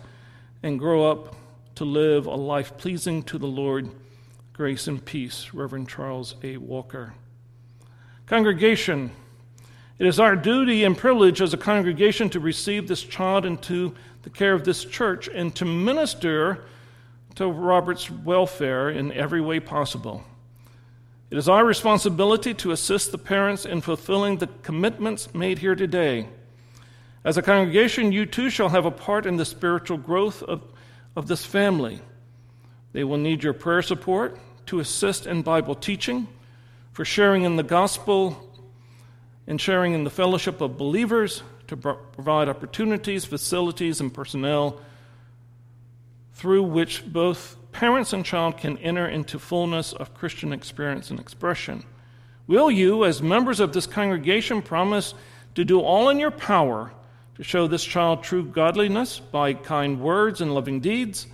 and 0.62 0.78
grow 0.78 1.10
up 1.10 1.34
to 1.76 1.84
live 1.84 2.26
a 2.26 2.34
life 2.34 2.76
pleasing 2.76 3.22
to 3.24 3.38
the 3.38 3.46
Lord. 3.46 3.90
Grace 4.52 4.86
and 4.86 5.04
peace, 5.04 5.52
Reverend 5.52 5.88
Charles 5.88 6.36
A. 6.42 6.58
Walker. 6.58 7.14
Congregation, 8.26 9.10
it 9.98 10.06
is 10.06 10.20
our 10.20 10.36
duty 10.36 10.84
and 10.84 10.96
privilege 10.96 11.40
as 11.40 11.54
a 11.54 11.58
congregation 11.58 12.28
to 12.30 12.40
receive 12.40 12.88
this 12.88 13.02
child 13.02 13.44
into 13.44 13.94
the 14.24 14.30
care 14.30 14.54
of 14.54 14.64
this 14.64 14.84
church 14.84 15.28
and 15.28 15.54
to 15.54 15.66
minister 15.66 16.64
to 17.34 17.46
Robert's 17.46 18.10
welfare 18.10 18.88
in 18.88 19.12
every 19.12 19.40
way 19.40 19.60
possible. 19.60 20.24
It 21.30 21.36
is 21.36 21.48
our 21.48 21.64
responsibility 21.64 22.54
to 22.54 22.70
assist 22.70 23.12
the 23.12 23.18
parents 23.18 23.66
in 23.66 23.82
fulfilling 23.82 24.38
the 24.38 24.46
commitments 24.62 25.34
made 25.34 25.58
here 25.58 25.74
today. 25.74 26.28
As 27.22 27.36
a 27.36 27.42
congregation, 27.42 28.12
you 28.12 28.24
too 28.24 28.48
shall 28.48 28.70
have 28.70 28.86
a 28.86 28.90
part 28.90 29.26
in 29.26 29.36
the 29.36 29.44
spiritual 29.44 29.98
growth 29.98 30.42
of, 30.42 30.62
of 31.16 31.26
this 31.26 31.44
family. 31.44 32.00
They 32.92 33.04
will 33.04 33.18
need 33.18 33.42
your 33.42 33.52
prayer 33.52 33.82
support 33.82 34.38
to 34.66 34.80
assist 34.80 35.26
in 35.26 35.42
Bible 35.42 35.74
teaching, 35.74 36.28
for 36.92 37.04
sharing 37.04 37.42
in 37.42 37.56
the 37.56 37.62
gospel 37.62 38.50
and 39.46 39.60
sharing 39.60 39.92
in 39.92 40.04
the 40.04 40.10
fellowship 40.10 40.62
of 40.62 40.78
believers, 40.78 41.42
to 41.68 41.76
provide 41.76 42.48
opportunities, 42.48 43.24
facilities, 43.24 44.00
and 44.00 44.12
personnel 44.12 44.80
through 46.34 46.62
which 46.62 47.04
both 47.06 47.56
parents 47.72 48.12
and 48.12 48.24
child 48.24 48.56
can 48.56 48.78
enter 48.78 49.06
into 49.06 49.38
fullness 49.38 49.92
of 49.92 50.14
Christian 50.14 50.52
experience 50.52 51.10
and 51.10 51.18
expression. 51.18 51.84
Will 52.46 52.70
you, 52.70 53.04
as 53.04 53.22
members 53.22 53.60
of 53.60 53.72
this 53.72 53.86
congregation, 53.86 54.62
promise 54.62 55.14
to 55.54 55.64
do 55.64 55.80
all 55.80 56.08
in 56.08 56.18
your 56.18 56.30
power 56.30 56.92
to 57.36 57.42
show 57.42 57.66
this 57.66 57.84
child 57.84 58.22
true 58.22 58.44
godliness 58.44 59.18
by 59.18 59.54
kind 59.54 60.00
words 60.00 60.40
and 60.40 60.54
loving 60.54 60.80
deeds? 60.80 61.26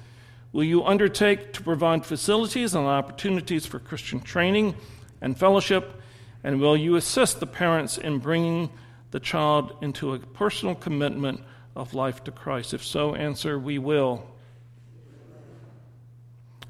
Will 0.53 0.65
you 0.65 0.85
undertake 0.85 1.53
to 1.55 1.63
provide 1.63 2.07
facilities 2.07 2.75
and 2.75 2.87
opportunities 2.87 3.67
for 3.67 3.79
Christian 3.79 4.21
training 4.21 4.75
and 5.21 5.39
fellowship? 5.39 6.01
And 6.43 6.61
will 6.61 6.77
you 6.77 6.97
assist 6.97 7.41
the 7.41 7.47
parents 7.47 7.99
in 7.99 8.19
bringing 8.19 8.71
the 9.11 9.21
child 9.21 9.77
into 9.81 10.15
a 10.15 10.19
personal 10.19 10.75
commitment 10.75 11.41
of 11.75 11.95
life 11.95 12.25
to 12.25 12.31
Christ? 12.31 12.75
If 12.75 12.85
so, 12.85 13.15
answer, 13.15 13.59
we 13.59 13.79
will. 13.79 14.27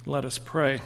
Let 0.07 0.25
us 0.25 0.39
pray. 0.39 0.81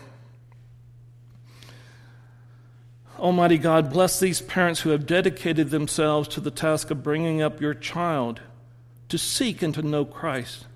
Almighty 3.19 3.59
God, 3.59 3.93
bless 3.93 4.19
these 4.19 4.43
parents 4.43 4.81
who 4.81 4.91
have 4.91 5.07
dedicated 5.07 5.71
themselves 5.71 6.29
to 6.29 6.41
the 6.41 6.51
task 6.51 6.91
of 6.91 7.03
bringing 7.03 7.41
up 7.41 7.61
your 7.61 7.75
child 7.75 8.41
to 9.09 9.19
seek 9.19 9.63
and 9.63 9.73
to 9.75 9.83
know 9.83 10.05
Christ. 10.05 10.67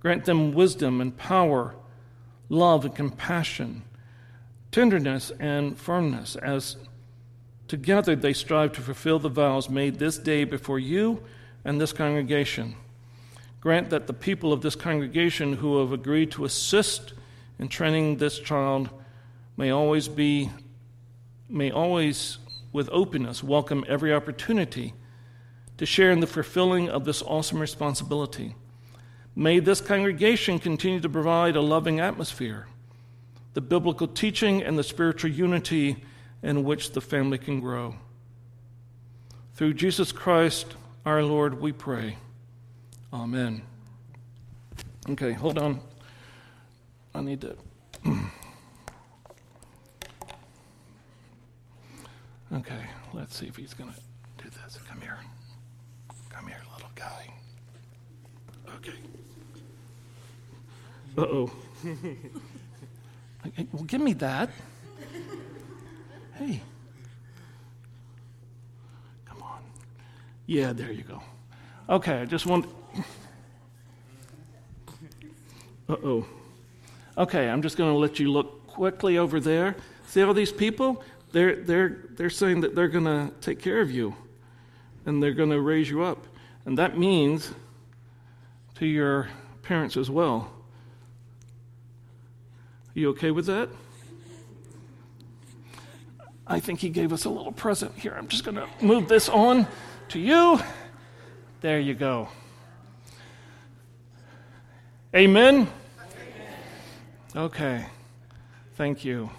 Grant 0.00 0.26
them 0.26 0.52
wisdom 0.52 1.00
and 1.00 1.16
power, 1.16 1.74
love 2.48 2.84
and 2.84 2.94
compassion, 2.94 3.82
tenderness 4.70 5.32
and 5.40 5.78
firmness 5.78 6.36
as 6.36 6.76
together 7.68 8.16
they 8.16 8.32
strive 8.32 8.72
to 8.72 8.80
fulfill 8.80 9.18
the 9.18 9.28
vows 9.28 9.68
made 9.68 9.98
this 9.98 10.18
day 10.18 10.44
before 10.44 10.78
you 10.78 11.22
and 11.64 11.80
this 11.80 11.92
congregation. 11.92 12.74
Grant 13.60 13.90
that 13.90 14.06
the 14.06 14.12
people 14.12 14.52
of 14.52 14.62
this 14.62 14.74
congregation 14.74 15.54
who 15.54 15.78
have 15.78 15.92
agreed 15.92 16.30
to 16.32 16.44
assist 16.44 17.12
in 17.58 17.68
training 17.68 18.16
this 18.16 18.38
child 18.38 18.88
may 19.56 19.70
always 19.70 20.08
be, 20.08 20.50
may 21.48 21.70
always 21.70 22.38
with 22.72 22.88
openness 22.92 23.42
welcome 23.42 23.84
every 23.88 24.14
opportunity 24.14 24.94
to 25.76 25.86
share 25.86 26.10
in 26.10 26.20
the 26.20 26.26
fulfilling 26.26 26.88
of 26.88 27.04
this 27.04 27.22
awesome 27.22 27.58
responsibility. 27.58 28.54
May 29.34 29.60
this 29.60 29.80
congregation 29.80 30.58
continue 30.58 31.00
to 31.00 31.08
provide 31.08 31.56
a 31.56 31.60
loving 31.60 32.00
atmosphere, 32.00 32.66
the 33.54 33.60
biblical 33.60 34.08
teaching, 34.08 34.62
and 34.62 34.78
the 34.78 34.84
spiritual 34.84 35.30
unity 35.30 36.02
in 36.42 36.64
which 36.64 36.92
the 36.92 37.00
family 37.00 37.38
can 37.38 37.60
grow. 37.60 37.94
Through 39.54 39.74
Jesus 39.74 40.12
Christ 40.12 40.76
our 41.04 41.22
Lord, 41.22 41.60
we 41.60 41.72
pray. 41.72 42.16
Amen. 43.12 43.62
Okay, 45.10 45.32
hold 45.32 45.58
on. 45.58 45.80
I 47.14 47.22
need 47.22 47.40
to. 47.40 47.56
okay, 52.52 52.82
let's 53.14 53.36
see 53.36 53.46
if 53.46 53.56
he's 53.56 53.72
going 53.74 53.90
to 53.90 53.96
do 54.44 54.50
this. 54.50 54.78
Come 54.88 55.00
here. 55.00 55.18
Come 56.28 56.46
here, 56.46 56.60
little 56.74 56.90
guy. 56.94 57.32
Okay. 58.76 58.98
Uh 61.16 61.22
oh. 61.22 61.50
well, 63.72 63.84
give 63.84 64.02
me 64.02 64.12
that. 64.12 64.50
Hey. 66.38 66.60
Come 69.24 69.42
on. 69.42 69.60
Yeah, 70.46 70.72
there 70.72 70.92
you 70.92 71.02
go. 71.02 71.20
Okay, 71.88 72.20
I 72.20 72.24
just 72.24 72.46
want. 72.46 72.66
Uh 75.88 75.96
oh. 76.04 76.26
Okay, 77.16 77.48
I'm 77.48 77.62
just 77.62 77.76
going 77.76 77.90
to 77.90 77.98
let 77.98 78.20
you 78.20 78.30
look 78.30 78.66
quickly 78.66 79.18
over 79.18 79.40
there. 79.40 79.74
See 80.06 80.22
all 80.22 80.34
these 80.34 80.52
people? 80.52 81.02
They're, 81.32 81.56
they're, 81.56 81.96
they're 82.10 82.30
saying 82.30 82.60
that 82.60 82.74
they're 82.74 82.88
going 82.88 83.06
to 83.06 83.32
take 83.40 83.58
care 83.60 83.80
of 83.80 83.90
you 83.90 84.14
and 85.06 85.22
they're 85.22 85.34
going 85.34 85.50
to 85.50 85.60
raise 85.60 85.90
you 85.90 86.02
up. 86.02 86.26
And 86.64 86.78
that 86.78 86.96
means 86.96 87.52
to 88.76 88.86
your 88.86 89.28
parents 89.62 89.96
as 89.96 90.10
well. 90.10 90.52
Are 92.94 93.00
you 93.00 93.08
okay 93.10 93.30
with 93.30 93.46
that? 93.46 93.68
I 96.48 96.60
think 96.60 96.80
he 96.80 96.88
gave 96.88 97.12
us 97.12 97.26
a 97.26 97.30
little 97.30 97.52
present 97.52 97.94
here. 97.98 98.14
I'm 98.16 98.26
just 98.26 98.42
going 98.42 98.56
to 98.56 98.66
move 98.80 99.06
this 99.06 99.28
on 99.28 99.66
to 100.08 100.18
you. 100.18 100.58
There 101.60 101.78
you 101.78 101.94
go. 101.94 102.28
Amen. 105.14 105.68
Okay. 107.36 107.84
Thank 108.76 109.04
you. 109.04 109.30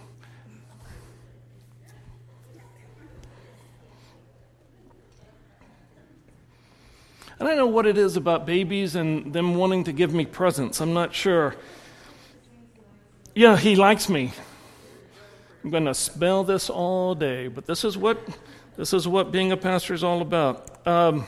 I 7.39 7.45
don't 7.45 7.55
know 7.55 7.67
what 7.67 7.85
it 7.85 7.97
is 7.97 8.17
about 8.17 8.45
babies 8.45 8.95
and 8.95 9.33
them 9.33 9.55
wanting 9.55 9.85
to 9.85 9.93
give 9.93 10.13
me 10.13 10.25
presents. 10.25 10.81
I'm 10.81 10.93
not 10.93 11.15
sure. 11.15 11.55
Yeah, 13.33 13.55
he 13.55 13.77
likes 13.77 14.09
me. 14.09 14.33
I'm 15.63 15.69
going 15.69 15.85
to 15.85 15.93
spell 15.93 16.43
this 16.43 16.69
all 16.69 17.15
day, 17.15 17.47
but 17.47 17.65
this 17.65 17.83
is 17.83 17.97
what 17.97 18.19
this 18.77 18.93
is 18.93 19.07
what 19.07 19.31
being 19.31 19.51
a 19.51 19.57
pastor 19.57 19.93
is 19.93 20.03
all 20.03 20.21
about. 20.21 20.87
Um, 20.87 21.25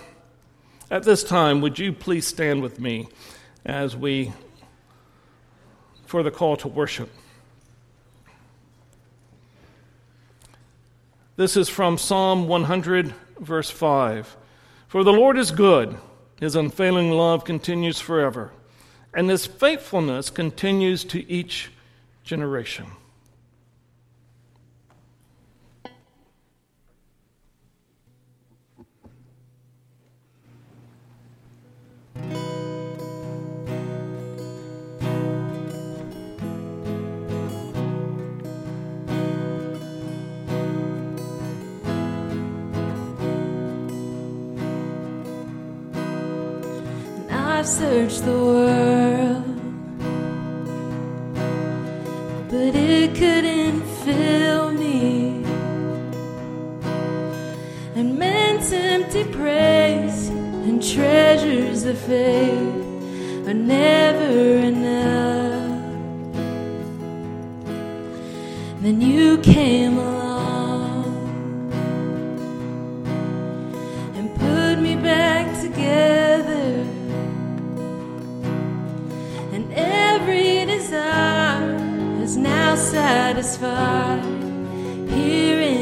at 0.90 1.04
this 1.04 1.24
time, 1.24 1.62
would 1.62 1.78
you 1.78 1.92
please 1.92 2.26
stand 2.26 2.62
with 2.62 2.80
me 2.80 3.10
as 3.66 3.96
we 3.96 4.32
for 6.12 6.24
the 6.24 6.30
call 6.30 6.58
to 6.58 6.68
worship. 6.68 7.10
This 11.38 11.56
is 11.56 11.70
from 11.70 11.98
Psalm 11.98 12.50
100, 12.50 13.14
verse 13.40 13.70
5. 13.70 14.36
For 14.90 15.06
the 15.06 15.14
Lord 15.14 15.38
is 15.38 15.52
good, 15.52 15.98
his 16.38 16.58
unfailing 16.58 17.12
love 17.12 17.46
continues 17.46 18.02
forever, 18.02 18.52
and 19.14 19.30
his 19.30 19.46
faithfulness 19.46 20.30
continues 20.30 21.06
to 21.06 21.32
each 21.32 21.72
generation. 22.26 22.88
I've 47.62 47.68
searched 47.68 48.26
the 48.26 48.32
world, 48.32 49.46
but 52.50 52.74
it 52.74 53.14
couldn't 53.14 53.84
fill 54.04 54.72
me. 54.72 55.44
And 57.94 58.18
man's 58.18 58.74
empty 58.74 59.26
praise 59.26 60.30
and 60.30 60.82
treasures 60.82 61.84
of 61.84 62.00
faith 62.00 63.48
are 63.48 63.54
never 63.54 64.58
enough. 64.72 65.86
Then 68.82 69.02
you 69.02 69.38
came 69.38 70.00
along. 70.00 70.21
is 82.32 82.38
now 82.38 82.76
satisfied. 82.76 84.24
Here 85.10 85.60
in 85.60 85.81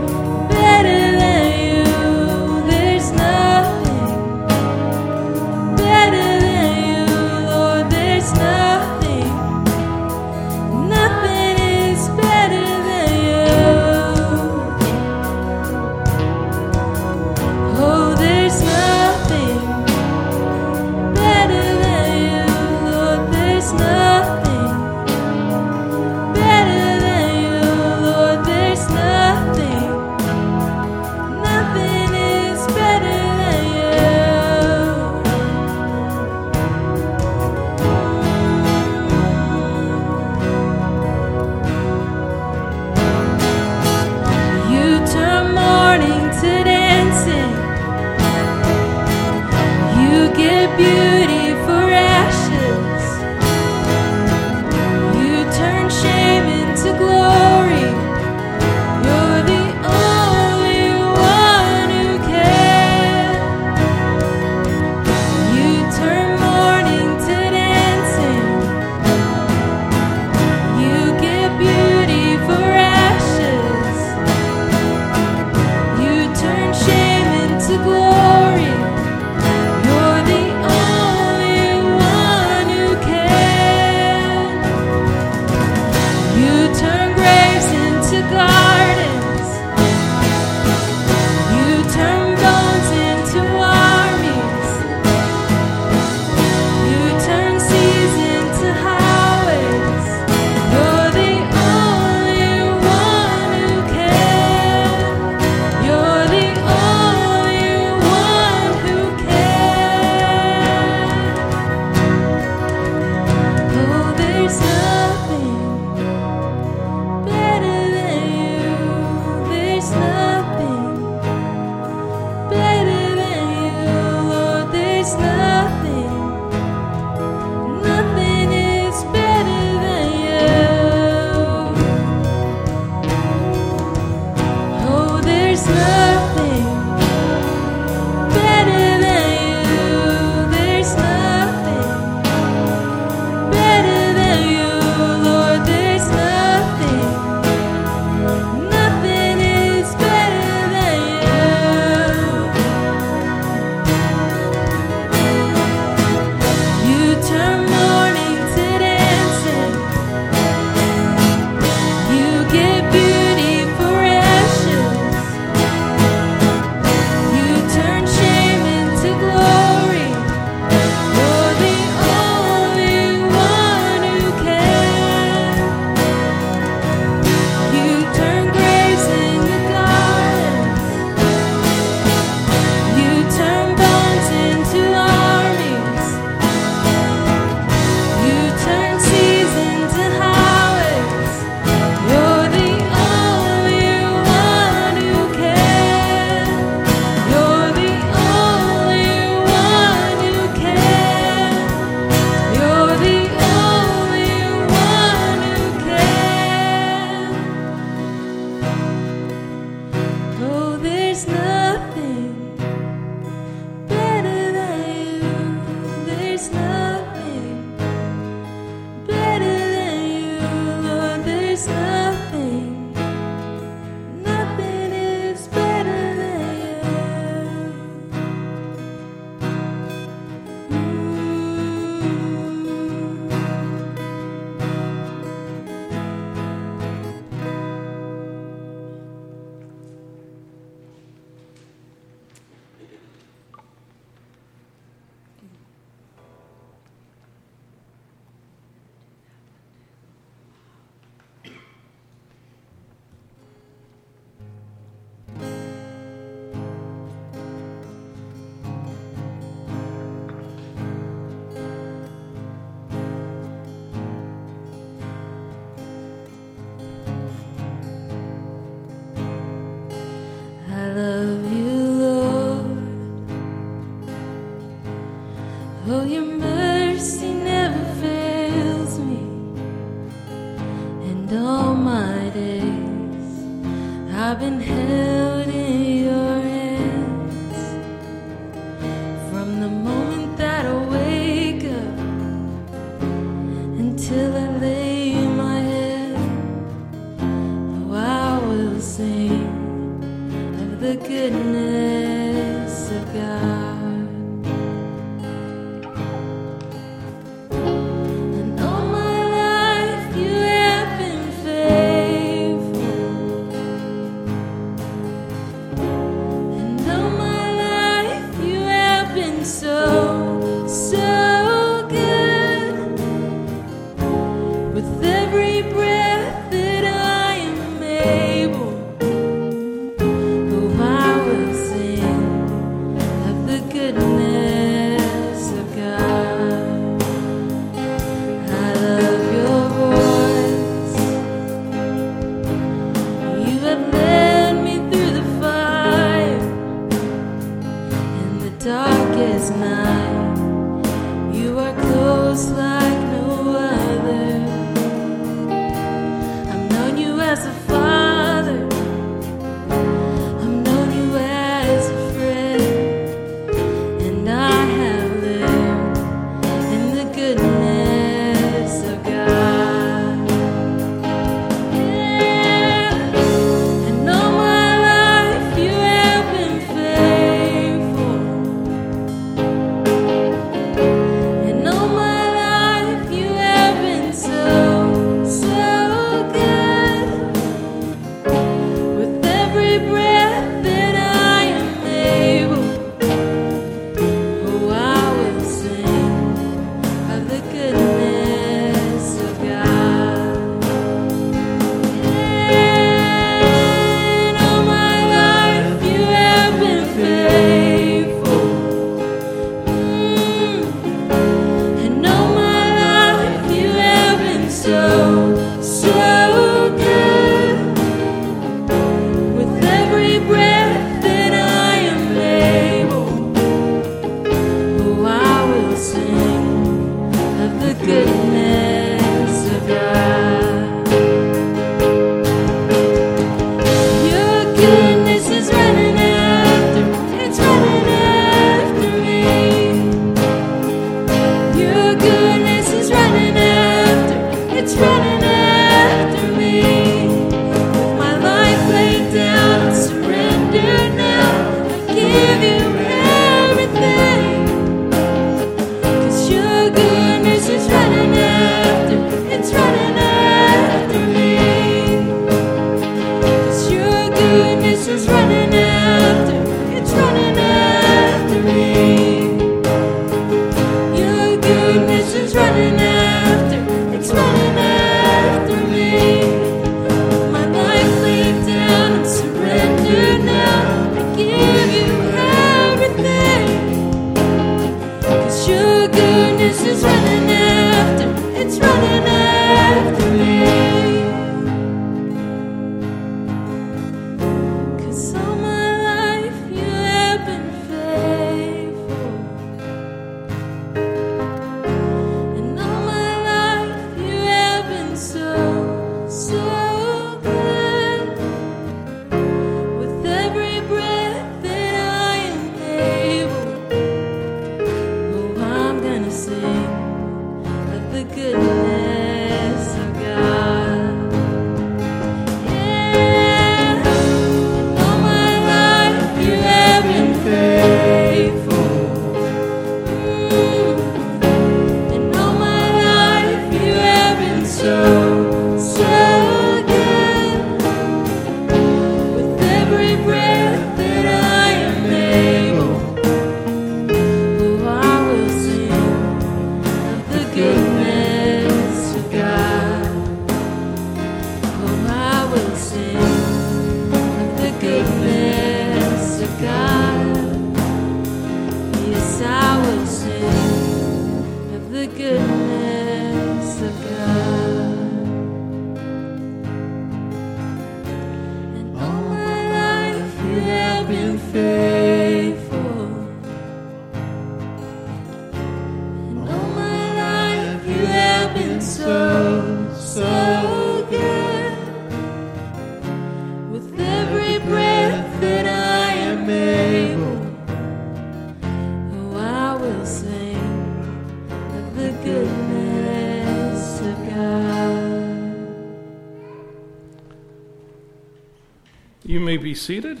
seated. 599.66 600.00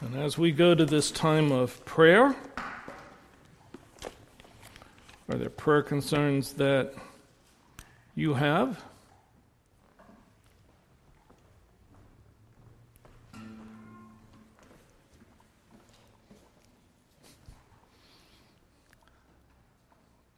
And 0.00 0.14
as 0.14 0.38
we 0.38 0.52
go 0.52 0.72
to 0.72 0.86
this 0.86 1.10
time 1.10 1.50
of 1.50 1.84
prayer, 1.84 2.36
are 5.28 5.34
there 5.34 5.50
prayer 5.50 5.82
concerns 5.82 6.52
that 6.52 6.94
you 8.14 8.34
have? 8.34 8.80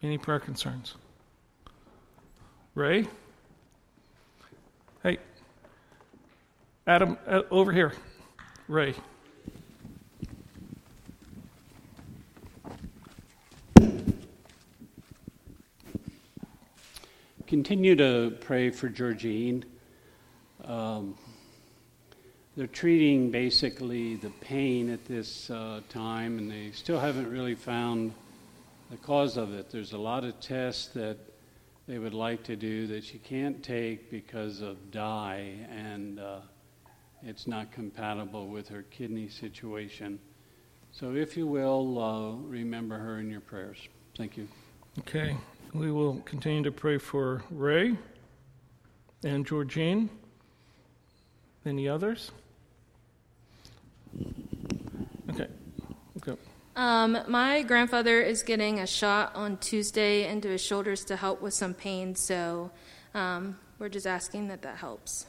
Any 0.02 0.16
prayer 0.16 0.40
concerns? 0.40 0.94
Ray? 2.74 3.06
Hey, 5.02 5.18
Adam, 6.86 7.16
uh, 7.26 7.40
over 7.50 7.72
here. 7.72 7.94
Ray. 8.68 8.94
Continue 17.46 17.96
to 17.96 18.36
pray 18.38 18.68
for 18.68 18.90
Georgine. 18.90 19.64
Um, 20.62 21.16
they're 22.54 22.66
treating 22.66 23.30
basically 23.30 24.16
the 24.16 24.30
pain 24.42 24.90
at 24.90 25.06
this 25.06 25.48
uh, 25.48 25.80
time, 25.88 26.36
and 26.36 26.50
they 26.50 26.70
still 26.72 27.00
haven't 27.00 27.30
really 27.30 27.54
found 27.54 28.12
the 28.90 28.98
cause 28.98 29.38
of 29.38 29.54
it. 29.54 29.70
There's 29.70 29.94
a 29.94 29.98
lot 29.98 30.22
of 30.22 30.38
tests 30.38 30.88
that 30.88 31.16
they 31.88 31.98
would 31.98 32.12
like 32.12 32.42
to 32.44 32.56
do 32.56 32.86
that 32.88 33.04
she 33.04 33.16
can't 33.16 33.62
take 33.62 34.10
because 34.10 34.60
of 34.60 34.90
dye, 34.90 35.66
and 35.70 36.20
uh, 36.20 36.40
it's 37.24 37.46
not 37.46 37.72
compatible 37.72 38.48
with 38.48 38.68
her 38.68 38.82
kidney 38.82 39.28
situation. 39.28 40.18
So, 40.92 41.14
if 41.14 41.36
you 41.36 41.46
will, 41.46 41.98
uh, 41.98 42.32
remember 42.48 42.98
her 42.98 43.18
in 43.18 43.30
your 43.30 43.40
prayers. 43.40 43.78
Thank 44.16 44.36
you. 44.36 44.46
Okay. 45.00 45.36
We 45.72 45.90
will 45.90 46.20
continue 46.20 46.62
to 46.62 46.70
pray 46.70 46.98
for 46.98 47.42
Ray 47.50 47.96
and 49.24 49.44
Georgine. 49.44 50.08
Any 51.66 51.88
others? 51.88 52.30
Okay. 55.30 55.48
Okay. 56.18 56.40
Um, 56.76 57.18
my 57.26 57.62
grandfather 57.62 58.20
is 58.20 58.42
getting 58.42 58.80
a 58.80 58.86
shot 58.86 59.34
on 59.34 59.56
Tuesday 59.56 60.28
into 60.28 60.48
his 60.48 60.60
shoulders 60.60 61.04
to 61.06 61.16
help 61.16 61.40
with 61.40 61.54
some 61.54 61.74
pain, 61.74 62.14
so 62.14 62.70
um, 63.14 63.58
we're 63.78 63.88
just 63.88 64.06
asking 64.06 64.48
that 64.48 64.62
that 64.62 64.76
helps. 64.76 65.26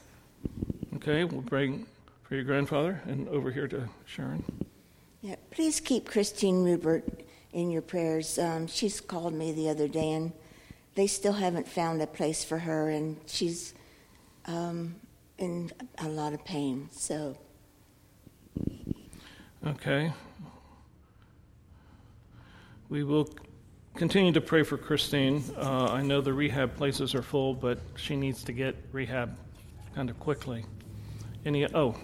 Okay. 1.08 1.24
We'll 1.24 1.44
pray 1.44 1.82
for 2.24 2.34
your 2.34 2.44
grandfather 2.44 3.00
and 3.06 3.30
over 3.30 3.52
here 3.52 3.68
to 3.68 3.88
Sharon. 4.08 4.44
Yeah, 5.22 5.36
please 5.52 5.80
keep 5.80 6.10
Christine 6.10 6.64
Rupert 6.64 7.04
in 7.54 7.70
your 7.70 7.84
prayers. 7.84 8.40
Um, 8.40 8.66
she's 8.66 9.00
called 9.02 9.36
me 9.36 9.52
the 9.52 9.70
other 9.70 9.88
day, 9.88 10.14
and 10.14 10.34
they 10.96 11.06
still 11.06 11.34
haven't 11.34 11.68
found 11.68 12.02
a 12.02 12.08
place 12.08 12.44
for 12.44 12.58
her, 12.58 12.90
and 12.90 13.18
she's 13.28 13.76
um, 14.48 14.96
in 15.38 15.72
a 16.00 16.08
lot 16.08 16.34
of 16.34 16.44
pain. 16.44 16.90
So, 16.92 17.38
Okay. 19.64 20.12
We 22.90 23.04
will 23.04 23.30
continue 23.96 24.32
to 24.32 24.42
pray 24.42 24.64
for 24.64 24.76
Christine. 24.76 25.44
Uh, 25.56 25.86
I 25.86 26.02
know 26.02 26.20
the 26.20 26.34
rehab 26.34 26.76
places 26.76 27.14
are 27.14 27.22
full, 27.22 27.54
but 27.54 27.78
she 27.96 28.16
needs 28.16 28.44
to 28.46 28.54
get 28.54 28.76
rehab 28.92 29.38
kind 29.94 30.10
of 30.10 30.20
quickly. 30.20 30.66
Any? 31.46 31.66
Oh, 31.74 31.96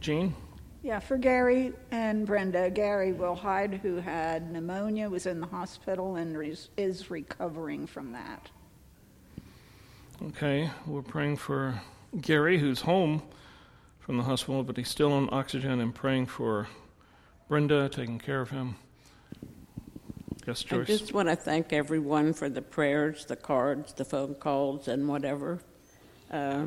Jean. 0.00 0.34
Yeah, 0.82 0.98
for 0.98 1.18
Gary 1.18 1.72
and 1.90 2.26
Brenda. 2.26 2.70
Gary 2.70 3.12
Wilhide, 3.12 3.80
who 3.80 3.96
had 3.96 4.50
pneumonia, 4.50 5.08
was 5.08 5.26
in 5.26 5.40
the 5.40 5.46
hospital 5.46 6.16
and 6.16 6.42
is, 6.42 6.68
is 6.76 7.10
recovering 7.10 7.86
from 7.86 8.12
that. 8.12 8.50
Okay, 10.22 10.70
we're 10.86 11.02
praying 11.02 11.36
for 11.36 11.80
Gary, 12.20 12.58
who's 12.58 12.80
home 12.80 13.22
from 14.00 14.18
the 14.18 14.22
hospital, 14.22 14.62
but 14.62 14.76
he's 14.76 14.88
still 14.88 15.12
on 15.12 15.28
oxygen, 15.32 15.80
and 15.80 15.94
praying 15.94 16.26
for 16.26 16.68
Brenda, 17.48 17.88
taking 17.88 18.18
care 18.18 18.40
of 18.40 18.50
him. 18.50 18.76
Yes, 20.46 20.62
Joyce. 20.62 20.82
I 20.82 20.84
just 20.84 21.12
want 21.12 21.28
to 21.28 21.36
thank 21.36 21.72
everyone 21.72 22.32
for 22.32 22.48
the 22.48 22.62
prayers, 22.62 23.24
the 23.26 23.36
cards, 23.36 23.92
the 23.92 24.04
phone 24.04 24.34
calls, 24.34 24.88
and 24.88 25.08
whatever. 25.08 25.60
Uh, 26.30 26.66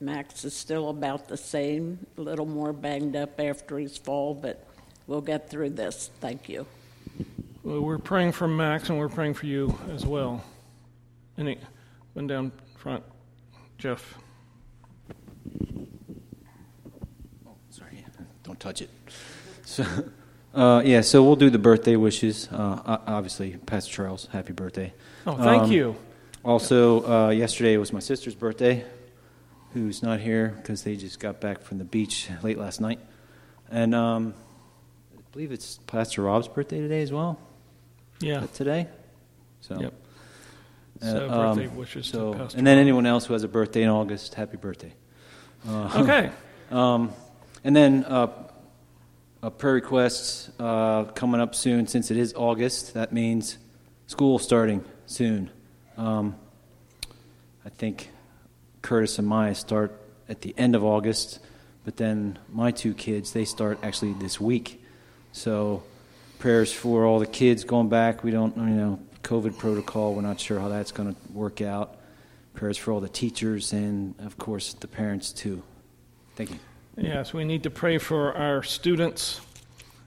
Max 0.00 0.44
is 0.46 0.54
still 0.54 0.88
about 0.88 1.28
the 1.28 1.36
same, 1.36 2.06
a 2.16 2.22
little 2.22 2.46
more 2.46 2.72
banged 2.72 3.16
up 3.16 3.38
after 3.38 3.78
his 3.78 3.98
fall, 3.98 4.34
but 4.34 4.66
we'll 5.06 5.20
get 5.20 5.50
through 5.50 5.70
this. 5.70 6.10
Thank 6.20 6.48
you. 6.48 6.66
Well, 7.62 7.82
we're 7.82 7.98
praying 7.98 8.32
for 8.32 8.48
Max, 8.48 8.88
and 8.88 8.98
we're 8.98 9.10
praying 9.10 9.34
for 9.34 9.44
you 9.44 9.78
as 9.92 10.06
well. 10.06 10.42
Any? 11.36 11.58
One 12.14 12.26
down 12.26 12.50
front, 12.78 13.04
Jeff. 13.76 14.14
Oh, 17.46 17.54
sorry, 17.68 18.04
don't 18.42 18.58
touch 18.58 18.80
it. 18.80 18.90
So, 19.66 19.84
uh, 20.54 20.80
yeah, 20.82 21.02
so 21.02 21.22
we'll 21.22 21.36
do 21.36 21.50
the 21.50 21.58
birthday 21.58 21.96
wishes. 21.96 22.48
Uh, 22.50 22.98
obviously, 23.06 23.58
Pastor 23.66 23.92
Charles, 23.92 24.28
happy 24.32 24.54
birthday. 24.54 24.94
Oh, 25.26 25.36
thank 25.36 25.64
Um, 25.64 25.72
you. 25.72 25.96
Also, 26.42 27.06
uh, 27.06 27.28
yesterday 27.28 27.76
was 27.76 27.92
my 27.92 28.00
sister's 28.00 28.34
birthday, 28.34 28.82
who's 29.72 30.02
not 30.02 30.20
here 30.20 30.48
because 30.56 30.82
they 30.82 30.96
just 30.96 31.20
got 31.20 31.40
back 31.40 31.60
from 31.62 31.78
the 31.78 31.84
beach 31.84 32.28
late 32.42 32.58
last 32.58 32.80
night. 32.80 32.98
And 33.70 33.94
um, 33.94 34.34
I 35.16 35.20
believe 35.32 35.52
it's 35.52 35.78
Pastor 35.86 36.22
Rob's 36.22 36.48
birthday 36.48 36.80
today 36.80 37.02
as 37.02 37.12
well. 37.12 37.38
Yeah. 38.20 38.46
Today? 38.54 38.88
So, 39.60 39.80
Yep. 39.80 39.94
uh, 41.02 41.06
So 41.12 41.30
um, 41.30 41.56
birthday 41.56 41.74
wishes 41.76 42.06
so- 42.06 42.32
to 42.32 42.38
Pastor. 42.38 42.58
And 42.58 42.66
then 42.66 42.78
Rob. 42.78 42.82
anyone 42.82 43.06
else 43.06 43.26
who 43.26 43.32
has 43.34 43.44
a 43.44 43.48
birthday 43.48 43.82
in 43.82 43.88
August, 43.88 44.34
happy 44.34 44.56
birthday. 44.56 44.92
Uh, 45.68 45.90
Okay. 46.02 46.30
Um, 46.70 47.12
and 47.64 47.74
then 47.74 48.04
uh, 48.04 48.28
uh, 49.42 49.50
prayer 49.50 49.74
requests 49.74 50.48
uh, 50.60 51.02
coming 51.16 51.40
up 51.40 51.56
soon. 51.56 51.88
Since 51.88 52.12
it 52.12 52.16
is 52.16 52.32
August, 52.36 52.94
that 52.94 53.12
means 53.12 53.58
school 54.06 54.38
starting 54.38 54.84
soon. 55.06 55.50
Um, 55.96 56.36
I 57.66 57.70
think 57.70 58.10
Curtis 58.82 59.18
and 59.18 59.26
Maya 59.26 59.54
start 59.54 59.92
at 60.28 60.40
the 60.42 60.54
end 60.56 60.74
of 60.74 60.84
August, 60.84 61.40
but 61.84 61.96
then 61.96 62.38
my 62.52 62.70
two 62.70 62.94
kids 62.94 63.32
they 63.32 63.44
start 63.44 63.78
actually 63.82 64.12
this 64.14 64.40
week. 64.40 64.82
So 65.32 65.82
prayers 66.38 66.72
for 66.72 67.04
all 67.04 67.18
the 67.18 67.26
kids 67.26 67.64
going 67.64 67.88
back. 67.88 68.24
We 68.24 68.30
don't, 68.30 68.56
you 68.56 68.64
know, 68.64 69.00
COVID 69.22 69.58
protocol. 69.58 70.14
We're 70.14 70.22
not 70.22 70.40
sure 70.40 70.58
how 70.58 70.68
that's 70.68 70.92
going 70.92 71.14
to 71.14 71.20
work 71.32 71.60
out. 71.60 71.96
Prayers 72.54 72.78
for 72.78 72.92
all 72.92 73.00
the 73.00 73.08
teachers 73.08 73.72
and, 73.72 74.14
of 74.18 74.38
course, 74.38 74.74
the 74.74 74.88
parents 74.88 75.32
too. 75.32 75.62
Thank 76.36 76.50
you. 76.50 76.58
Yes, 76.96 77.32
we 77.32 77.44
need 77.44 77.62
to 77.62 77.70
pray 77.70 77.98
for 77.98 78.34
our 78.34 78.62
students 78.62 79.40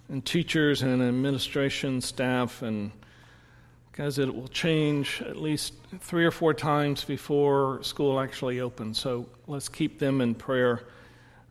and 0.09 0.25
teachers 0.25 0.81
and 0.81 1.01
administration 1.01 2.01
staff, 2.01 2.61
and 2.61 2.91
because 3.93 4.17
it 4.17 4.33
will 4.33 4.47
change 4.47 5.21
at 5.21 5.37
least 5.37 5.75
three 5.99 6.25
or 6.25 6.31
four 6.31 6.51
times 6.51 7.03
before 7.03 7.77
school 7.83 8.19
actually 8.19 8.59
opens. 8.59 8.97
So 8.97 9.27
let's 9.45 9.69
keep 9.69 9.99
them 9.99 10.19
in 10.19 10.33
prayer. 10.33 10.81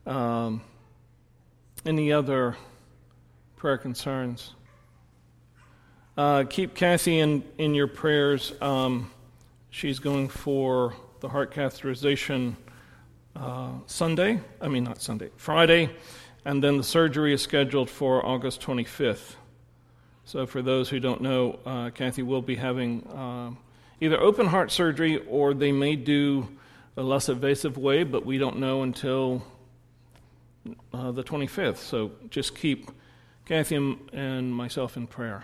Um, 0.08 0.60
any 1.86 2.12
other 2.12 2.56
prayer 3.54 3.78
concerns? 3.78 4.54
Uh, 6.16 6.42
keep 6.42 6.74
Kathy 6.74 7.20
in, 7.20 7.44
in 7.58 7.76
your 7.76 7.86
prayers. 7.86 8.52
Um, 8.60 9.12
she's 9.70 10.00
going 10.00 10.28
for 10.28 10.96
the 11.20 11.28
heart 11.28 11.54
catheterization 11.54 12.56
uh, 13.36 13.70
Sunday. 13.86 14.40
I 14.60 14.66
mean, 14.66 14.82
not 14.82 15.00
Sunday, 15.00 15.30
Friday. 15.36 15.90
And 16.44 16.62
then 16.62 16.76
the 16.76 16.82
surgery 16.82 17.34
is 17.34 17.40
scheduled 17.40 17.88
for 17.88 18.26
August 18.26 18.60
25th. 18.62 19.36
So, 20.24 20.46
for 20.46 20.62
those 20.62 20.88
who 20.88 21.00
don't 21.00 21.20
know, 21.20 21.58
uh, 21.66 21.90
Kathy 21.90 22.22
will 22.22 22.42
be 22.42 22.54
having 22.54 23.06
uh, 23.08 23.50
either 24.00 24.20
open 24.20 24.46
heart 24.46 24.70
surgery 24.70 25.18
or 25.28 25.52
they 25.52 25.72
may 25.72 25.96
do 25.96 26.48
a 26.96 27.02
less 27.02 27.28
invasive 27.28 27.76
way, 27.76 28.04
but 28.04 28.24
we 28.24 28.38
don't 28.38 28.58
know 28.58 28.82
until 28.82 29.42
uh, 30.92 31.10
the 31.10 31.24
25th. 31.24 31.78
So, 31.78 32.12
just 32.30 32.56
keep 32.56 32.90
Kathy 33.46 33.74
and 34.12 34.54
myself 34.54 34.96
in 34.96 35.06
prayer. 35.06 35.42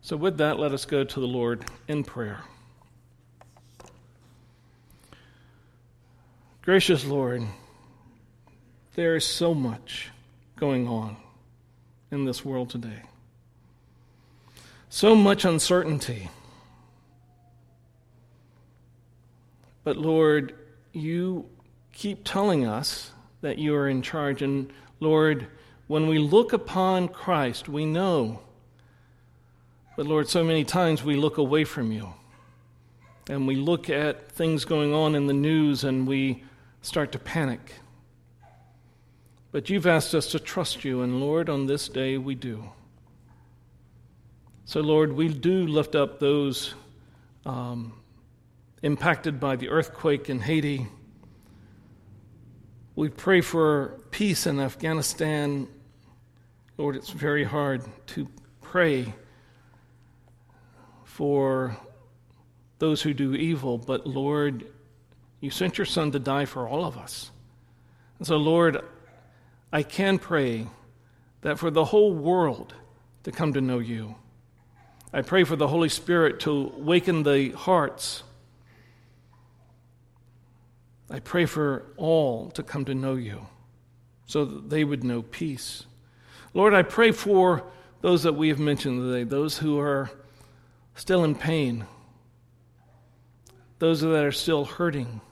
So, 0.00 0.16
with 0.16 0.38
that, 0.38 0.58
let 0.58 0.72
us 0.72 0.84
go 0.84 1.02
to 1.02 1.20
the 1.20 1.26
Lord 1.26 1.64
in 1.88 2.04
prayer. 2.04 2.40
Gracious 6.62 7.04
Lord, 7.04 7.42
there 8.94 9.16
is 9.16 9.24
so 9.24 9.54
much 9.54 10.10
going 10.56 10.88
on 10.88 11.16
in 12.10 12.24
this 12.24 12.44
world 12.44 12.70
today. 12.70 13.02
So 14.96 15.14
much 15.14 15.44
uncertainty. 15.44 16.30
But 19.84 19.98
Lord, 19.98 20.54
you 20.94 21.50
keep 21.92 22.24
telling 22.24 22.66
us 22.66 23.10
that 23.42 23.58
you 23.58 23.74
are 23.74 23.90
in 23.90 24.00
charge. 24.00 24.40
And 24.40 24.72
Lord, 24.98 25.48
when 25.86 26.08
we 26.08 26.18
look 26.18 26.54
upon 26.54 27.08
Christ, 27.08 27.68
we 27.68 27.84
know. 27.84 28.40
But 29.98 30.06
Lord, 30.06 30.30
so 30.30 30.42
many 30.42 30.64
times 30.64 31.04
we 31.04 31.16
look 31.16 31.36
away 31.36 31.64
from 31.64 31.92
you. 31.92 32.14
And 33.28 33.46
we 33.46 33.56
look 33.56 33.90
at 33.90 34.32
things 34.32 34.64
going 34.64 34.94
on 34.94 35.14
in 35.14 35.26
the 35.26 35.34
news 35.34 35.84
and 35.84 36.08
we 36.08 36.42
start 36.80 37.12
to 37.12 37.18
panic. 37.18 37.60
But 39.52 39.68
you've 39.68 39.86
asked 39.86 40.14
us 40.14 40.28
to 40.28 40.38
trust 40.38 40.86
you, 40.86 41.02
and 41.02 41.20
Lord, 41.20 41.50
on 41.50 41.66
this 41.66 41.86
day 41.86 42.16
we 42.16 42.34
do. 42.34 42.70
So, 44.68 44.80
Lord, 44.80 45.12
we 45.12 45.28
do 45.28 45.64
lift 45.68 45.94
up 45.94 46.18
those 46.18 46.74
um, 47.44 47.92
impacted 48.82 49.38
by 49.38 49.54
the 49.54 49.68
earthquake 49.68 50.28
in 50.28 50.40
Haiti. 50.40 50.88
We 52.96 53.08
pray 53.08 53.42
for 53.42 54.00
peace 54.10 54.44
in 54.44 54.58
Afghanistan. 54.58 55.68
Lord, 56.78 56.96
it's 56.96 57.10
very 57.10 57.44
hard 57.44 57.84
to 58.08 58.28
pray 58.60 59.14
for 61.04 61.76
those 62.80 63.00
who 63.00 63.14
do 63.14 63.36
evil, 63.36 63.78
but 63.78 64.04
Lord, 64.04 64.66
you 65.38 65.50
sent 65.50 65.78
your 65.78 65.84
Son 65.84 66.10
to 66.10 66.18
die 66.18 66.44
for 66.44 66.66
all 66.66 66.84
of 66.84 66.98
us. 66.98 67.30
And 68.18 68.26
so, 68.26 68.36
Lord, 68.36 68.82
I 69.72 69.84
can 69.84 70.18
pray 70.18 70.66
that 71.42 71.56
for 71.56 71.70
the 71.70 71.84
whole 71.84 72.12
world 72.12 72.74
to 73.22 73.30
come 73.30 73.52
to 73.52 73.60
know 73.60 73.78
you. 73.78 74.16
I 75.16 75.22
pray 75.22 75.44
for 75.44 75.56
the 75.56 75.66
Holy 75.66 75.88
Spirit 75.88 76.40
to 76.40 76.70
waken 76.76 77.22
the 77.22 77.48
hearts. 77.52 78.22
I 81.08 81.20
pray 81.20 81.46
for 81.46 81.86
all 81.96 82.50
to 82.50 82.62
come 82.62 82.84
to 82.84 82.94
know 82.94 83.14
you 83.14 83.46
so 84.26 84.44
that 84.44 84.68
they 84.68 84.84
would 84.84 85.04
know 85.04 85.22
peace. 85.22 85.86
Lord, 86.52 86.74
I 86.74 86.82
pray 86.82 87.12
for 87.12 87.64
those 88.02 88.24
that 88.24 88.34
we 88.34 88.48
have 88.48 88.58
mentioned 88.58 89.00
today, 89.00 89.24
those 89.24 89.56
who 89.56 89.78
are 89.78 90.10
still 90.96 91.24
in 91.24 91.34
pain, 91.34 91.86
those 93.78 94.02
that 94.02 94.22
are 94.22 94.32
still 94.32 94.66
hurting. 94.66 95.22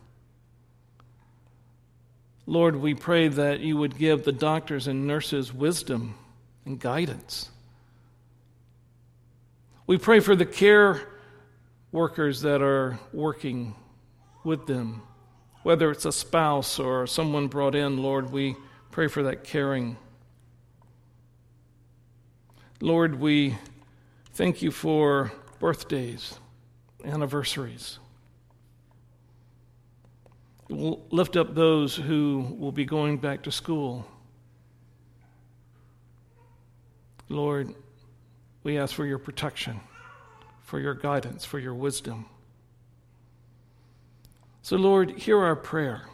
Lord, 2.46 2.76
we 2.76 2.94
pray 2.94 3.28
that 3.28 3.60
you 3.60 3.76
would 3.76 3.98
give 3.98 4.24
the 4.24 4.32
doctors 4.32 4.86
and 4.86 5.06
nurses 5.06 5.52
wisdom 5.52 6.14
and 6.64 6.80
guidance. 6.80 7.50
We 9.86 9.98
pray 9.98 10.20
for 10.20 10.34
the 10.34 10.46
care 10.46 11.02
workers 11.92 12.40
that 12.40 12.62
are 12.62 12.98
working 13.12 13.74
with 14.42 14.66
them, 14.66 15.02
whether 15.62 15.90
it's 15.90 16.06
a 16.06 16.12
spouse 16.12 16.78
or 16.78 17.06
someone 17.06 17.48
brought 17.48 17.74
in, 17.74 18.02
Lord, 18.02 18.32
we 18.32 18.56
pray 18.90 19.08
for 19.08 19.22
that 19.24 19.44
caring. 19.44 19.98
Lord, 22.80 23.20
we 23.20 23.58
thank 24.32 24.62
you 24.62 24.70
for 24.70 25.30
birthdays, 25.60 26.38
anniversaries. 27.04 27.98
We'll 30.70 31.04
lift 31.10 31.36
up 31.36 31.54
those 31.54 31.94
who 31.94 32.56
will 32.58 32.72
be 32.72 32.86
going 32.86 33.18
back 33.18 33.42
to 33.42 33.52
school. 33.52 34.06
Lord, 37.28 37.74
we 38.64 38.78
ask 38.78 38.94
for 38.94 39.06
your 39.06 39.18
protection, 39.18 39.80
for 40.62 40.80
your 40.80 40.94
guidance, 40.94 41.44
for 41.44 41.60
your 41.60 41.74
wisdom. 41.74 42.26
So, 44.62 44.76
Lord, 44.76 45.12
hear 45.12 45.38
our 45.38 45.54
prayer. 45.54 46.08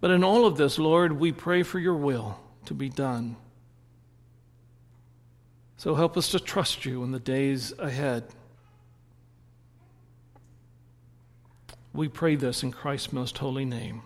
But 0.00 0.12
in 0.12 0.22
all 0.22 0.46
of 0.46 0.56
this, 0.56 0.78
Lord, 0.78 1.12
we 1.12 1.32
pray 1.32 1.62
for 1.64 1.78
your 1.78 1.94
will 1.94 2.38
to 2.66 2.74
be 2.74 2.88
done. 2.88 3.36
So 5.78 5.94
help 5.94 6.16
us 6.16 6.28
to 6.30 6.40
trust 6.40 6.84
you 6.84 7.02
in 7.04 7.12
the 7.12 7.20
days 7.20 7.72
ahead. 7.78 8.24
We 11.92 12.08
pray 12.08 12.36
this 12.36 12.62
in 12.62 12.72
Christ's 12.72 13.12
most 13.12 13.38
holy 13.38 13.64
name. 13.64 14.02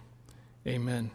Amen. 0.66 1.10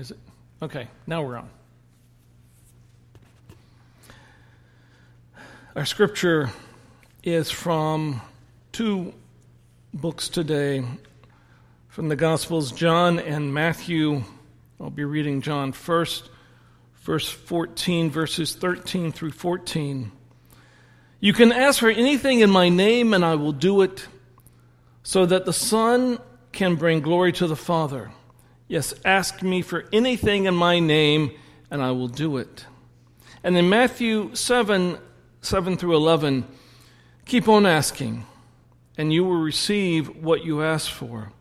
Is 0.00 0.12
it? 0.12 0.18
Okay, 0.62 0.88
now 1.06 1.20
we're 1.22 1.36
on. 1.36 1.50
Our 5.76 5.84
scripture 5.84 6.48
is 7.22 7.50
from 7.50 8.22
two 8.72 9.12
books 9.92 10.30
today 10.30 10.82
from 11.88 12.08
the 12.08 12.16
Gospels, 12.16 12.72
John 12.72 13.18
and 13.18 13.52
Matthew. 13.52 14.24
I'll 14.80 14.88
be 14.88 15.04
reading 15.04 15.42
John 15.42 15.72
first, 15.72 16.30
verse 17.02 17.28
14, 17.28 18.10
verses 18.10 18.54
13 18.54 19.12
through 19.12 19.32
14. 19.32 20.12
You 21.20 21.34
can 21.34 21.52
ask 21.52 21.78
for 21.78 21.90
anything 21.90 22.40
in 22.40 22.48
my 22.48 22.70
name, 22.70 23.12
and 23.12 23.22
I 23.22 23.34
will 23.34 23.52
do 23.52 23.82
it, 23.82 24.06
so 25.02 25.26
that 25.26 25.44
the 25.44 25.52
Son 25.52 26.18
can 26.52 26.76
bring 26.76 27.02
glory 27.02 27.32
to 27.32 27.46
the 27.46 27.54
Father. 27.54 28.10
Yes, 28.70 28.94
ask 29.04 29.42
me 29.42 29.62
for 29.62 29.86
anything 29.92 30.44
in 30.44 30.54
my 30.54 30.78
name, 30.78 31.32
and 31.72 31.82
I 31.82 31.90
will 31.90 32.06
do 32.06 32.36
it. 32.36 32.66
And 33.42 33.56
in 33.56 33.68
Matthew 33.68 34.32
7 34.36 34.96
7 35.42 35.76
through 35.76 35.96
11, 35.96 36.46
keep 37.26 37.48
on 37.48 37.66
asking, 37.66 38.24
and 38.96 39.12
you 39.12 39.24
will 39.24 39.40
receive 39.40 40.22
what 40.22 40.44
you 40.44 40.62
ask 40.62 40.88
for. 40.88 41.32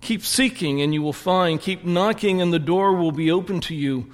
Keep 0.00 0.22
seeking, 0.22 0.80
and 0.80 0.94
you 0.94 1.02
will 1.02 1.12
find. 1.12 1.60
Keep 1.60 1.84
knocking, 1.84 2.40
and 2.40 2.54
the 2.54 2.58
door 2.58 2.94
will 2.94 3.12
be 3.12 3.30
open 3.30 3.60
to 3.60 3.74
you. 3.74 4.10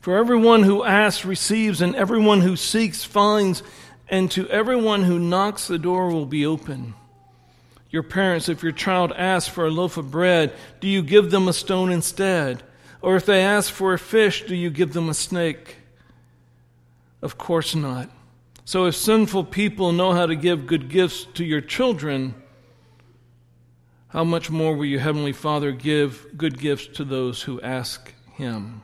For 0.00 0.18
everyone 0.18 0.64
who 0.64 0.84
asks 0.84 1.24
receives, 1.24 1.80
and 1.80 1.96
everyone 1.96 2.42
who 2.42 2.56
seeks 2.56 3.02
finds, 3.02 3.62
and 4.10 4.30
to 4.32 4.46
everyone 4.50 5.04
who 5.04 5.18
knocks, 5.18 5.68
the 5.68 5.78
door 5.78 6.10
will 6.10 6.26
be 6.26 6.44
open. 6.44 6.92
Your 7.90 8.02
parents, 8.02 8.48
if 8.48 8.62
your 8.62 8.72
child 8.72 9.12
asks 9.16 9.48
for 9.48 9.66
a 9.66 9.70
loaf 9.70 9.96
of 9.96 10.10
bread, 10.10 10.52
do 10.80 10.88
you 10.88 11.02
give 11.02 11.30
them 11.30 11.48
a 11.48 11.52
stone 11.52 11.90
instead? 11.90 12.62
Or 13.00 13.16
if 13.16 13.24
they 13.24 13.42
ask 13.42 13.72
for 13.72 13.94
a 13.94 13.98
fish, 13.98 14.44
do 14.46 14.54
you 14.54 14.70
give 14.70 14.92
them 14.92 15.08
a 15.08 15.14
snake? 15.14 15.76
Of 17.22 17.38
course 17.38 17.74
not. 17.74 18.10
So 18.64 18.84
if 18.84 18.96
sinful 18.96 19.44
people 19.44 19.92
know 19.92 20.12
how 20.12 20.26
to 20.26 20.36
give 20.36 20.66
good 20.66 20.90
gifts 20.90 21.24
to 21.34 21.44
your 21.44 21.62
children, 21.62 22.34
how 24.08 24.24
much 24.24 24.50
more 24.50 24.74
will 24.74 24.84
your 24.84 25.00
Heavenly 25.00 25.32
Father 25.32 25.72
give 25.72 26.26
good 26.36 26.58
gifts 26.58 26.88
to 26.98 27.04
those 27.04 27.42
who 27.42 27.60
ask 27.62 28.12
Him? 28.34 28.82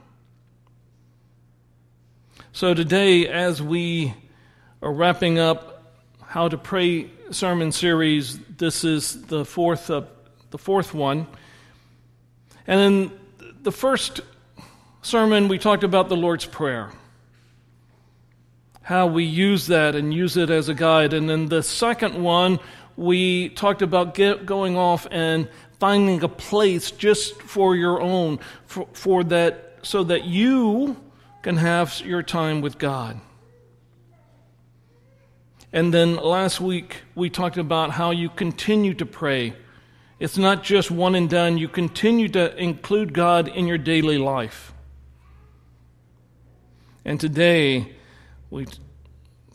So 2.52 2.72
today, 2.72 3.26
as 3.26 3.61
we 3.61 4.14
are 4.80 4.92
wrapping 4.92 5.38
up 5.38 5.74
how 6.35 6.49
to 6.49 6.59
pray 6.59 7.09
sermon 7.30 7.70
series, 7.70 8.41
this 8.57 8.82
is 8.82 9.24
the 9.26 9.45
fourth, 9.45 9.89
uh, 9.89 10.03
the 10.51 10.59
fourth 10.59 10.93
one. 10.93 11.28
And 12.66 12.80
in 12.80 13.12
the 13.62 13.70
first 13.70 14.20
sermon, 15.01 15.47
we 15.47 15.61
talked 15.61 15.85
about 15.85 16.09
the 16.09 16.16
Lord's 16.16 16.45
Prayer 16.45 16.91
how 18.82 19.07
we 19.07 19.22
use 19.22 19.68
that 19.68 19.95
and 19.95 20.12
use 20.12 20.37
it 20.37 20.51
as 20.51 20.68
a 20.68 20.74
guide. 20.74 21.12
And 21.12 21.30
then 21.30 21.47
the 21.47 21.62
second 21.62 22.20
one, 22.20 22.59
we 22.97 23.51
talked 23.51 23.80
about 23.80 24.14
get, 24.14 24.45
going 24.45 24.76
off 24.76 25.07
and 25.12 25.49
finding 25.78 26.20
a 26.24 26.28
place 26.28 26.91
just 26.91 27.41
for 27.43 27.76
your 27.76 28.03
own, 28.03 28.41
for, 28.66 28.89
for 28.93 29.22
that, 29.22 29.76
so 29.82 30.03
that 30.03 30.24
you 30.24 30.97
can 31.43 31.59
have 31.59 32.01
your 32.05 32.24
time 32.24 32.61
with 32.61 32.76
God. 32.76 33.20
And 35.75 35.93
then 35.93 36.14
last 36.14 36.61
week, 36.61 36.99
we 37.16 37.29
talked 37.29 37.57
about 37.57 37.91
how 37.91 38.12
you 38.12 38.29
continue 38.29 38.95
to 38.95 39.05
pray. 39.05 39.55
It's 40.20 40.39
not 40.39 40.62
just 40.62 40.89
one 40.89 41.16
and 41.16 41.29
done, 41.29 41.59
you 41.59 41.66
continue 41.66 42.29
to 42.29 42.57
include 42.57 43.12
God 43.12 43.49
in 43.49 43.66
your 43.66 43.77
daily 43.77 44.16
life. 44.16 44.72
And 47.05 47.18
today, 47.18 47.93
we, 48.51 48.68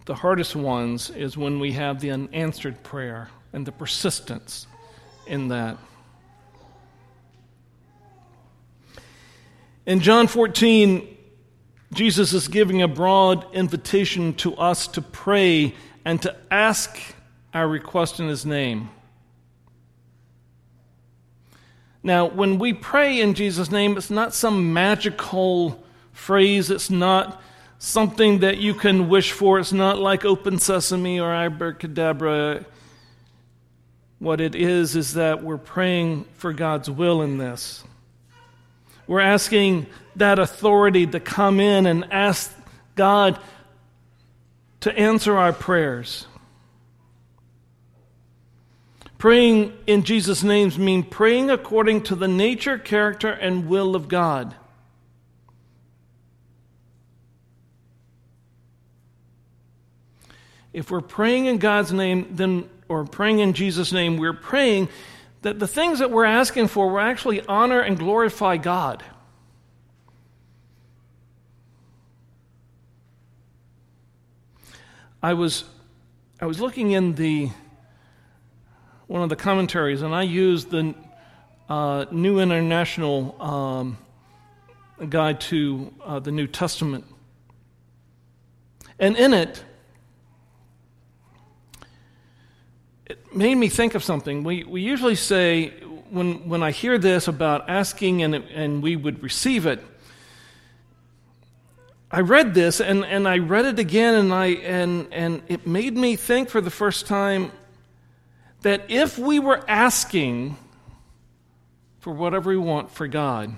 the 0.07 0.15
hardest 0.15 0.57
ones 0.57 1.09
is 1.09 1.37
when 1.37 1.57
we 1.57 1.71
have 1.71 2.01
the 2.01 2.11
unanswered 2.11 2.83
prayer 2.83 3.29
and 3.53 3.65
the 3.65 3.71
persistence 3.71 4.67
in 5.25 5.47
that. 5.47 5.77
In 9.85 10.01
John 10.01 10.27
14, 10.27 11.15
Jesus 11.93 12.33
is 12.33 12.49
giving 12.49 12.81
a 12.81 12.89
broad 12.89 13.55
invitation 13.55 14.33
to 14.33 14.53
us 14.57 14.85
to 14.89 15.01
pray 15.01 15.75
and 16.05 16.21
to 16.21 16.35
ask 16.51 16.97
our 17.53 17.67
request 17.67 18.19
in 18.19 18.27
His 18.27 18.45
name. 18.45 18.89
Now, 22.01 22.25
when 22.25 22.59
we 22.59 22.73
pray 22.73 23.19
in 23.19 23.33
Jesus' 23.33 23.71
name, 23.71 23.97
it's 23.97 24.09
not 24.09 24.33
some 24.33 24.73
magical 24.73 25.83
phrase, 26.13 26.69
it's 26.69 26.89
not 26.89 27.41
something 27.79 28.39
that 28.39 28.57
you 28.57 28.73
can 28.73 29.09
wish 29.09 29.31
for. 29.31 29.57
It's 29.57 29.73
not 29.73 29.97
like 29.97 30.25
open 30.25 30.59
sesame 30.59 31.19
or 31.19 31.33
abracadabra. 31.33 32.65
What 34.19 34.41
it 34.41 34.53
is, 34.53 34.97
is 34.97 35.13
that 35.13 35.43
we're 35.43 35.57
praying 35.57 36.25
for 36.33 36.51
God's 36.51 36.89
will 36.89 37.21
in 37.21 37.37
this. 37.37 37.83
We're 39.07 39.21
asking 39.21 39.87
that 40.17 40.39
authority 40.39 41.07
to 41.07 41.19
come 41.21 41.61
in 41.61 41.85
and 41.85 42.11
ask 42.11 42.53
God 42.95 43.39
to 44.81 44.97
answer 44.97 45.37
our 45.37 45.53
prayers. 45.53 46.25
Praying 49.17 49.73
in 49.85 50.03
Jesus' 50.03 50.43
names 50.43 50.79
means 50.79 51.05
praying 51.09 51.49
according 51.49 52.03
to 52.03 52.15
the 52.15 52.27
nature, 52.27 52.77
character, 52.77 53.29
and 53.29 53.67
will 53.67 53.95
of 53.95 54.07
God. 54.07 54.55
If 60.71 60.89
we're 60.89 61.01
praying 61.01 61.47
in 61.47 61.57
God's 61.57 61.91
name, 61.91 62.27
then 62.31 62.69
or 62.87 63.03
praying 63.03 63.39
in 63.39 63.53
Jesus' 63.53 63.91
name, 63.91 64.17
we're 64.17 64.33
praying 64.33 64.87
that 65.41 65.59
the 65.59 65.67
things 65.67 65.99
that 65.99 66.11
we're 66.11 66.25
asking 66.25 66.67
for 66.67 66.89
will 66.89 66.99
actually 66.99 67.41
honor 67.45 67.81
and 67.81 67.97
glorify 67.97 68.57
God. 68.57 69.03
I 75.21 75.33
was 75.33 75.65
I 76.39 76.45
was 76.45 76.61
looking 76.61 76.91
in 76.91 77.15
the 77.15 77.49
one 79.07 79.21
of 79.21 79.29
the 79.29 79.35
commentaries, 79.35 80.01
and 80.01 80.15
I 80.15 80.23
used 80.23 80.69
the 80.69 80.95
uh, 81.67 82.05
New 82.11 82.39
International 82.39 83.35
um, 83.41 83.97
Guide 85.09 85.41
to 85.41 85.93
uh, 86.05 86.19
the 86.19 86.31
New 86.31 86.47
Testament, 86.47 87.05
and 88.97 89.17
in 89.17 89.33
it 89.33 89.63
it 93.05 93.35
made 93.35 93.55
me 93.55 93.67
think 93.67 93.95
of 93.95 94.03
something. 94.03 94.43
We, 94.43 94.63
we 94.63 94.81
usually 94.81 95.15
say, 95.15 95.69
when, 96.11 96.47
when 96.47 96.61
I 96.61 96.69
hear 96.69 96.99
this 96.99 97.27
about 97.27 97.67
asking 97.67 98.21
and, 98.21 98.35
and 98.35 98.83
we 98.83 98.95
would 98.95 99.23
receive 99.23 99.65
it, 99.65 99.83
I 102.11 102.21
read 102.21 102.53
this 102.53 102.81
and, 102.81 103.05
and 103.05 103.27
I 103.27 103.37
read 103.37 103.65
it 103.65 103.79
again 103.79 104.15
and, 104.15 104.33
I, 104.33 104.45
and, 104.47 105.07
and 105.11 105.43
it 105.47 105.67
made 105.67 105.95
me 105.95 106.15
think 106.15 106.49
for 106.49 106.61
the 106.61 106.71
first 106.71 107.05
time 107.05 107.51
that 108.61 108.89
if 108.89 109.17
we 109.19 109.39
were 109.39 109.63
asking 109.67 110.57
for 111.99 112.13
whatever 112.13 112.49
we 112.49 112.57
want 112.57 112.89
for 112.91 113.07
God, 113.07 113.55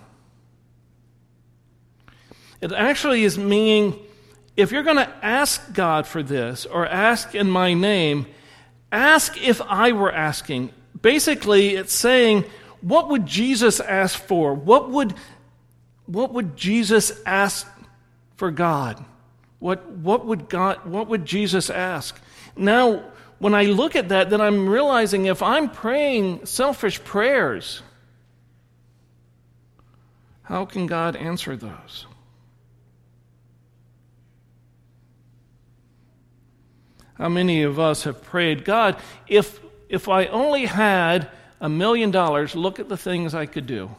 it 2.59 2.71
actually 2.71 3.23
is 3.23 3.37
meaning 3.37 3.97
if 4.57 4.71
you're 4.71 4.83
going 4.83 4.97
to 4.97 5.25
ask 5.25 5.73
God 5.73 6.05
for 6.05 6.21
this 6.21 6.65
or 6.65 6.85
ask 6.85 7.33
in 7.33 7.49
my 7.49 7.73
name, 7.73 8.27
Ask 8.91 9.41
if 9.41 9.61
I 9.61 9.93
were 9.93 10.11
asking. 10.11 10.71
Basically, 11.01 11.75
it's 11.75 11.93
saying, 11.93 12.43
what 12.81 13.09
would 13.09 13.25
Jesus 13.25 13.79
ask 13.79 14.19
for? 14.19 14.53
What 14.53 14.89
would, 14.89 15.13
what 16.07 16.33
would 16.33 16.57
Jesus 16.57 17.11
ask 17.25 17.67
for 18.41 18.49
God? 18.49 19.05
What, 19.59 19.87
what, 19.87 20.25
would 20.25 20.49
God, 20.49 20.83
what 20.83 21.07
would 21.09 21.27
Jesus 21.27 21.69
ask? 21.69 22.19
Now, 22.57 23.03
when 23.37 23.53
I 23.53 23.65
look 23.65 23.95
at 23.95 24.09
that, 24.09 24.31
then 24.31 24.41
I'm 24.41 24.67
realizing 24.67 25.27
if 25.27 25.43
I'm 25.43 25.69
praying 25.69 26.47
selfish 26.47 27.03
prayers, 27.03 27.83
how 30.41 30.65
can 30.65 30.87
God 30.87 31.15
answer 31.15 31.55
those? 31.55 32.07
How 37.13 37.29
many 37.29 37.61
of 37.61 37.79
us 37.79 38.05
have 38.05 38.23
prayed, 38.23 38.65
God, 38.65 38.97
if, 39.27 39.59
if 39.87 40.09
I 40.09 40.25
only 40.25 40.65
had 40.65 41.29
a 41.59 41.69
million 41.69 42.09
dollars, 42.09 42.55
look 42.55 42.79
at 42.79 42.89
the 42.89 42.97
things 42.97 43.35
I 43.35 43.45
could 43.45 43.67
do? 43.67 43.91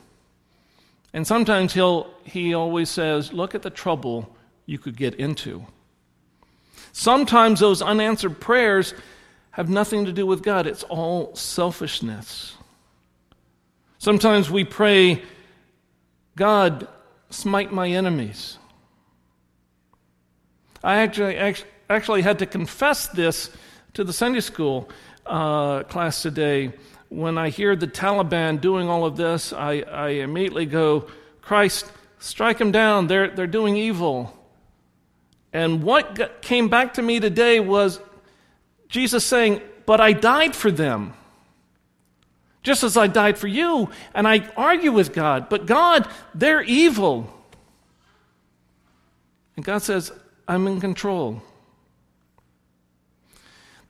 And 1.13 1.27
sometimes 1.27 1.75
he'll, 1.75 2.11
he 2.25 2.55
always 2.55 2.89
says, 2.89 3.33
look 3.33 3.55
at 3.55 3.63
the 3.63 3.71
trouble 3.71 4.35
you 4.67 4.79
could 4.79 4.97
get 4.97 5.15
into. 5.17 5.67
Sometimes 6.93 7.61
those 7.61 7.83
unanswered 7.83 8.41
prayers 8.41 8.95
have 9.53 9.69
nothing 9.69 10.07
to 10.07 10.13
do 10.13 10.27
with 10.27 10.43
God, 10.43 10.67
it's 10.67 10.83
all 10.85 11.35
selfishness. 11.35 12.57
Sometimes 13.99 14.51
we 14.51 14.65
pray, 14.65 15.23
God, 16.37 16.89
smite 17.31 17.73
my 17.73 17.89
enemies. 17.89 18.59
I 20.83 20.97
actually, 20.97 21.37
actually 21.89 22.23
had 22.23 22.39
to 22.41 22.47
confess 22.47 23.09
this 23.09 23.51
to 23.95 24.05
the 24.05 24.13
Sunday 24.13 24.41
school 24.41 24.89
uh, 25.27 25.83
class 25.85 26.23
today. 26.23 26.73
When 27.13 27.37
I 27.37 27.51
hear 27.51 27.77
the 27.77 27.87
Taliban 27.87 28.59
doing 28.59 28.89
all 28.89 29.05
of 29.05 29.19
this, 29.19 29.53
I, 29.53 29.81
I 29.81 30.09
immediately 30.09 30.65
go, 30.65 31.09
Christ, 31.43 31.93
strike 32.19 32.57
them 32.57 32.73
down. 32.73 33.07
They're, 33.07 33.29
they're 33.29 33.47
doing 33.47 33.77
evil. 33.77 34.35
And 35.53 35.83
what 35.83 36.15
got, 36.15 36.41
came 36.41 36.71
back 36.71 36.95
to 36.95 37.03
me 37.03 37.21
today 37.21 37.61
was 37.61 38.01
Jesus 38.89 39.27
saying, 39.27 39.61
But 39.85 40.01
I 40.01 40.15
died 40.15 40.57
for 40.57 40.71
them. 40.71 41.13
Just 42.63 42.83
as 42.83 42.97
I 42.97 43.09
died 43.09 43.37
for 43.37 43.47
you. 43.47 43.91
And 44.15 44.27
I 44.27 44.51
argue 44.57 44.93
with 44.93 45.13
God, 45.13 45.51
but 45.51 45.67
God, 45.67 46.09
they're 46.35 46.63
evil. 46.63 47.31
And 49.55 49.67
God 49.67 49.83
says, 49.83 50.11
I'm 50.49 50.67
in 50.67 50.81
control. 50.81 51.43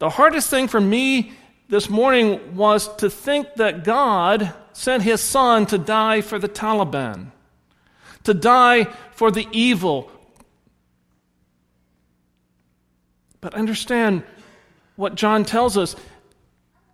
The 0.00 0.10
hardest 0.10 0.50
thing 0.50 0.66
for 0.66 0.80
me 0.80 1.34
this 1.72 1.88
morning 1.88 2.54
was 2.54 2.94
to 2.96 3.08
think 3.08 3.54
that 3.54 3.82
God 3.82 4.52
sent 4.74 5.02
his 5.02 5.22
son 5.22 5.64
to 5.64 5.78
die 5.78 6.20
for 6.20 6.38
the 6.38 6.46
Taliban, 6.46 7.30
to 8.24 8.34
die 8.34 8.84
for 9.12 9.30
the 9.30 9.48
evil. 9.52 10.12
But 13.40 13.54
understand 13.54 14.22
what 14.96 15.14
John 15.14 15.46
tells 15.46 15.78
us 15.78 15.96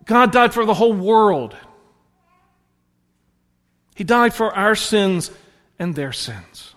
God 0.05 0.31
died 0.31 0.55
for 0.55 0.65
the 0.65 0.75
whole 0.75 0.95
world. 0.95 1.57
He 3.97 4.05
died 4.05 4.33
for 4.33 4.55
our 4.55 4.77
sins 4.77 5.33
and 5.81 5.97
their 5.97 6.13
sins. 6.13 6.77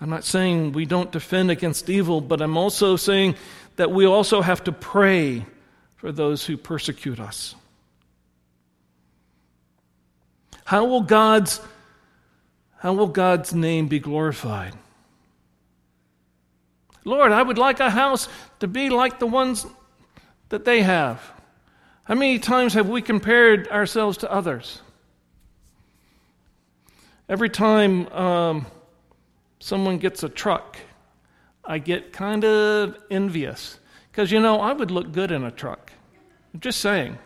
I'm 0.00 0.10
not 0.10 0.24
saying 0.24 0.72
we 0.72 0.84
don't 0.84 1.12
defend 1.12 1.52
against 1.52 1.88
evil, 1.88 2.20
but 2.20 2.42
I'm 2.42 2.56
also 2.56 2.96
saying 2.96 3.36
that 3.76 3.92
we 3.92 4.04
also 4.04 4.42
have 4.42 4.64
to 4.64 4.72
pray 4.72 5.46
for 5.96 6.12
those 6.12 6.46
who 6.46 6.56
persecute 6.56 7.18
us. 7.18 7.54
How 10.64 10.84
will 10.84 11.02
God's 11.02 11.60
how 12.78 12.92
will 12.92 13.06
God's 13.06 13.54
name 13.54 13.88
be 13.88 13.98
glorified? 13.98 14.74
Lord, 17.04 17.32
I 17.32 17.42
would 17.42 17.56
like 17.56 17.80
a 17.80 17.88
house 17.88 18.28
to 18.60 18.68
be 18.68 18.90
like 18.90 19.18
the 19.18 19.26
ones 19.26 19.66
that 20.50 20.64
they 20.64 20.82
have. 20.82 21.20
How 22.04 22.14
many 22.14 22.38
times 22.38 22.74
have 22.74 22.88
we 22.88 23.00
compared 23.00 23.68
ourselves 23.68 24.18
to 24.18 24.30
others? 24.30 24.82
Every 27.28 27.48
time 27.48 28.06
um, 28.08 28.66
someone 29.58 29.98
gets 29.98 30.22
a 30.22 30.28
truck, 30.28 30.78
I 31.64 31.78
get 31.78 32.12
kind 32.12 32.44
of 32.44 32.96
envious. 33.10 33.78
Because, 34.10 34.30
you 34.30 34.40
know, 34.40 34.60
I 34.60 34.72
would 34.72 34.90
look 34.90 35.12
good 35.12 35.30
in 35.30 35.42
a 35.42 35.50
truck. 35.50 35.85
I'm 36.56 36.60
just 36.60 36.80
saying. 36.80 37.18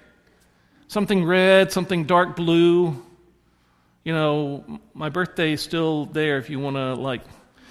Something 0.88 1.24
red, 1.24 1.70
something 1.70 2.02
dark 2.02 2.34
blue. 2.34 3.00
You 4.02 4.12
know, 4.12 4.80
my 4.92 5.08
birthday 5.08 5.52
is 5.52 5.62
still 5.62 6.06
there 6.06 6.38
if 6.38 6.50
you 6.50 6.58
want 6.58 6.74
to, 6.74 6.94
like. 6.94 7.20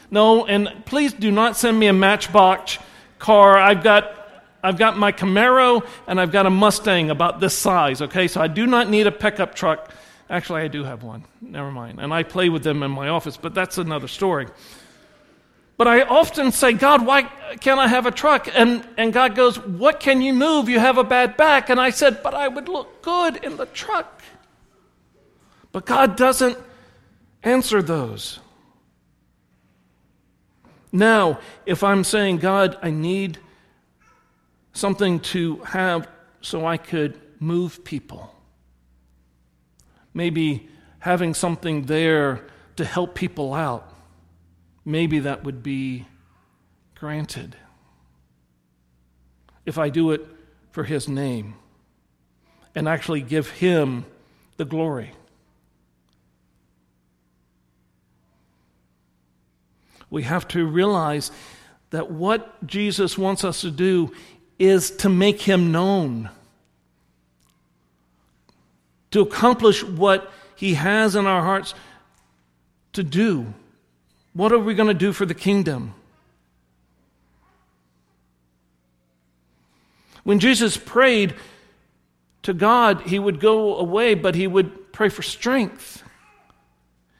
No, 0.10 0.46
and 0.46 0.70
please 0.86 1.12
do 1.12 1.32
not 1.32 1.58
send 1.58 1.78
me 1.78 1.88
a 1.88 1.94
Matchbox 1.94 2.78
car. 3.20 3.58
I've 3.58 3.84
got. 3.84 4.16
I've 4.64 4.78
got 4.78 4.98
my 4.98 5.12
Camaro 5.12 5.86
and 6.08 6.20
I've 6.20 6.32
got 6.32 6.46
a 6.46 6.50
Mustang 6.50 7.10
about 7.10 7.42
this 7.42 7.58
size, 7.58 8.02
okay? 8.04 8.30
So 8.30 8.40
I 8.40 8.48
do 8.48 8.66
not 8.66 8.90
need 8.90 9.08
a 9.08 9.12
pickup 9.12 9.54
truck. 9.54 9.94
Actually, 10.30 10.62
I 10.62 10.70
do 10.70 10.86
have 10.86 11.04
one. 11.04 11.26
Never 11.42 11.72
mind. 11.72 12.00
And 12.00 12.14
I 12.14 12.24
play 12.24 12.48
with 12.48 12.64
them 12.64 12.84
in 12.84 12.92
my 12.92 13.10
office, 13.10 13.36
but 13.36 13.54
that's 13.54 13.78
another 13.78 14.08
story. 14.08 14.48
But 15.80 15.88
I 15.88 16.02
often 16.02 16.52
say, 16.52 16.74
God, 16.74 17.06
why 17.06 17.22
can't 17.62 17.80
I 17.80 17.88
have 17.88 18.06
a 18.06 18.12
truck? 18.12 18.50
And, 18.54 18.86
and 18.98 19.14
God 19.14 19.34
goes, 19.34 19.58
What 19.58 20.02
can 20.02 20.22
you 20.22 20.34
move? 20.34 20.68
You 20.68 20.78
have 20.78 20.98
a 20.98 21.06
bad 21.06 21.38
back. 21.38 21.70
And 21.70 21.80
I 21.80 21.92
said, 21.92 22.22
But 22.22 22.34
I 22.34 22.50
would 22.50 22.68
look 22.68 23.02
good 23.02 23.38
in 23.46 23.56
the 23.56 23.66
truck. 23.66 24.22
But 25.72 25.86
God 25.86 26.18
doesn't 26.18 26.58
answer 27.44 27.82
those. 27.82 28.40
Now, 30.92 31.40
if 31.66 31.82
I'm 31.82 32.04
saying, 32.04 32.40
God, 32.40 32.78
I 32.82 32.90
need 32.90 33.38
something 34.74 35.22
to 35.32 35.60
have 35.60 36.10
so 36.42 36.66
I 36.66 36.76
could 36.76 37.18
move 37.40 37.86
people, 37.86 38.36
maybe 40.14 40.68
having 41.00 41.34
something 41.34 41.84
there 41.86 42.48
to 42.76 42.84
help 42.84 43.16
people 43.16 43.54
out 43.54 43.89
maybe 44.86 45.20
that 45.20 45.44
would 45.44 45.62
be 45.64 46.06
granted 46.96 47.56
if 49.66 49.78
I 49.78 49.90
do 49.90 50.12
it 50.12 50.26
for 50.72 50.84
His 50.84 51.08
name 51.08 51.56
and 52.76 52.88
actually 52.88 53.22
give 53.22 53.50
Him 53.50 54.06
the 54.58 54.66
glory. 54.66 55.12
We 60.10 60.24
have 60.24 60.48
to 60.50 60.66
realize 60.66 61.32
that 61.92 62.12
what 62.12 62.66
Jesus 62.66 63.18
wants 63.18 63.44
us 63.44 63.62
to 63.62 63.72
do 63.72 64.12
is 64.58 64.92
to 64.92 65.10
make 65.10 65.42
Him 65.42 65.72
known, 65.72 66.30
to 69.12 69.22
accomplish 69.22 69.84
what 69.84 70.32
He 70.56 70.74
has 70.74 71.16
in 71.16 71.26
our 71.26 71.42
hearts 71.42 71.74
to 72.94 73.04
do. 73.04 73.54
What 74.34 74.52
are 74.52 74.60
we 74.60 74.74
going 74.74 74.88
to 74.88 74.94
do 74.94 75.12
for 75.12 75.26
the 75.26 75.34
kingdom? 75.34 75.94
When 80.24 80.40
Jesus 80.40 80.78
prayed 80.78 81.36
to 82.44 82.54
God, 82.54 83.02
he 83.02 83.18
would 83.20 83.40
go 83.40 83.78
away, 83.78 84.14
but 84.14 84.36
he 84.36 84.48
would 84.48 84.94
pray 84.94 85.10
for 85.10 85.24
strength. 85.24 86.04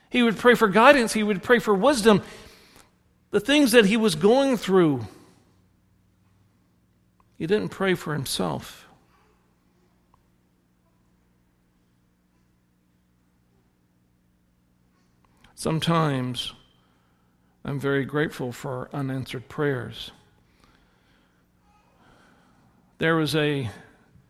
He 0.10 0.24
would 0.24 0.38
pray 0.38 0.56
for 0.56 0.68
guidance. 0.68 1.14
He 1.14 1.24
would 1.24 1.42
pray 1.42 1.60
for 1.60 1.74
wisdom. 1.74 2.22
The 3.32 3.40
things 3.40 3.72
that 3.72 3.86
he 3.86 3.98
was 3.98 4.16
going 4.16 4.58
through, 4.58 5.08
he 7.38 7.48
didn't 7.48 7.70
pray 7.70 7.96
for 7.96 8.14
himself. 8.14 8.88
Sometimes 15.56 16.54
I'm 17.66 17.80
very 17.80 18.06
grateful 18.06 18.52
for 18.52 18.90
unanswered 18.94 19.50
prayers. 19.50 20.12
There 23.00 23.16
was 23.16 23.36
a, 23.36 23.70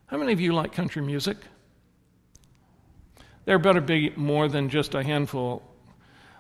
how 0.08 0.18
many 0.18 0.34
of 0.34 0.40
you 0.40 0.54
like 0.54 0.74
country 0.74 1.02
music? 1.02 1.38
There 3.46 3.60
better 3.60 3.82
be 3.82 4.12
more 4.16 4.48
than 4.48 4.70
just 4.70 4.96
a 4.96 5.04
handful. 5.04 5.64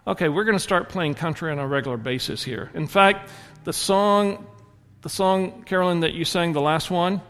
Okay, 0.05 0.29
we're 0.29 0.43
going 0.43 0.57
to 0.57 0.63
start 0.63 0.89
playing 0.89 1.15
country 1.15 1.51
on 1.51 1.59
a 1.59 1.67
regular 1.67 1.97
basis 1.97 2.43
here. 2.43 2.71
In 2.73 2.87
fact, 2.87 3.29
the 3.63 3.73
song, 3.73 4.47
the 5.01 5.09
song, 5.09 5.63
Carolyn, 5.63 6.01
that 6.01 6.13
you 6.13 6.25
sang, 6.25 6.53
the 6.53 6.61
last 6.61 6.91
one, 6.91 7.21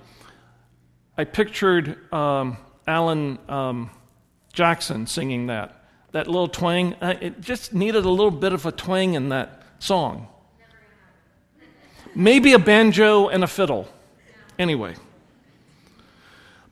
I 1.18 1.26
pictured 1.26 1.97
um, 2.14 2.57
Alan 2.88 3.39
um, 3.49 3.89
Jackson 4.53 5.07
singing 5.07 5.47
that 5.47 5.79
that 6.12 6.28
little 6.28 6.47
twang. 6.47 6.95
Uh, 7.01 7.16
it 7.22 7.41
just 7.41 7.74
needed 7.74 8.05
a 8.05 8.10
little 8.10 8.32
bit 8.32 8.53
of 8.53 8.66
a 8.66 8.72
twang 8.72 9.14
in 9.14 9.30
that 9.30 9.64
song. 9.80 10.28
Maybe 12.16 12.53
a 12.53 12.60
banjo 12.60 13.28
and 13.28 13.43
a 13.43 13.47
fiddle. 13.47 13.88
Anyway. 14.57 14.95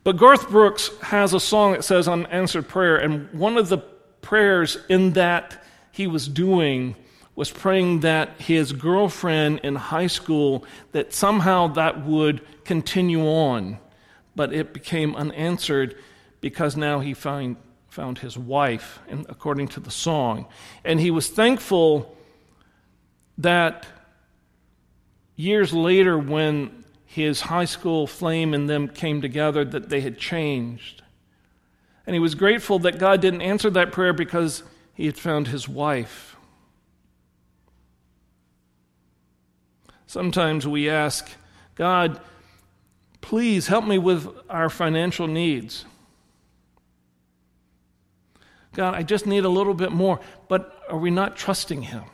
But 0.04 0.16
Garth 0.16 0.48
Brooks 0.48 0.90
has 1.02 1.34
a 1.34 1.40
song 1.40 1.72
that 1.72 1.84
says 1.84 2.08
unanswered 2.08 2.68
prayer, 2.68 2.96
and 2.96 3.32
one 3.32 3.56
of 3.56 3.68
the 3.68 3.78
prayers 4.22 4.78
in 4.88 5.12
that 5.12 5.62
he 5.92 6.06
was 6.06 6.28
doing 6.28 6.96
was 7.34 7.50
praying 7.50 8.00
that 8.00 8.40
his 8.40 8.72
girlfriend 8.72 9.60
in 9.62 9.74
high 9.74 10.06
school 10.06 10.64
that 10.92 11.12
somehow 11.12 11.68
that 11.68 12.04
would 12.04 12.40
continue 12.64 13.26
on 13.26 13.78
but 14.38 14.52
it 14.52 14.72
became 14.72 15.16
unanswered 15.16 15.96
because 16.40 16.76
now 16.76 17.00
he 17.00 17.12
find, 17.12 17.56
found 17.98 18.18
his 18.18 18.38
wife, 18.38 19.00
according 19.28 19.66
to 19.66 19.80
the 19.80 19.90
song. 19.90 20.46
And 20.84 21.00
he 21.00 21.10
was 21.10 21.28
thankful 21.28 22.16
that 23.38 23.86
years 25.34 25.72
later, 25.72 26.16
when 26.16 26.84
his 27.06 27.40
high 27.40 27.64
school 27.64 28.06
flame 28.06 28.54
and 28.54 28.70
them 28.70 28.86
came 28.86 29.20
together, 29.20 29.64
that 29.64 29.88
they 29.88 30.00
had 30.00 30.16
changed. 30.16 31.02
And 32.06 32.14
he 32.14 32.20
was 32.20 32.36
grateful 32.36 32.78
that 32.78 33.00
God 33.00 33.20
didn't 33.20 33.42
answer 33.42 33.68
that 33.70 33.90
prayer 33.90 34.12
because 34.12 34.62
he 34.94 35.06
had 35.06 35.18
found 35.18 35.48
his 35.48 35.68
wife. 35.68 36.36
Sometimes 40.06 40.68
we 40.68 40.88
ask, 40.88 41.28
God, 41.74 42.20
please 43.20 43.66
help 43.66 43.84
me 43.84 43.98
with 43.98 44.28
our 44.48 44.70
financial 44.70 45.26
needs. 45.26 45.84
God, 48.78 48.94
I 48.94 49.02
just 49.02 49.26
need 49.26 49.44
a 49.44 49.48
little 49.48 49.74
bit 49.74 49.90
more. 49.90 50.20
But 50.46 50.72
are 50.88 50.96
we 50.96 51.10
not 51.10 51.36
trusting 51.36 51.82
Him? 51.82 52.04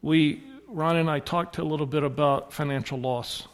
We, 0.00 0.44
Ron 0.68 0.94
and 0.94 1.10
I 1.10 1.18
talked 1.18 1.58
a 1.58 1.64
little 1.64 1.86
bit 1.86 2.04
about 2.04 2.52
financial 2.52 3.00
loss. 3.00 3.48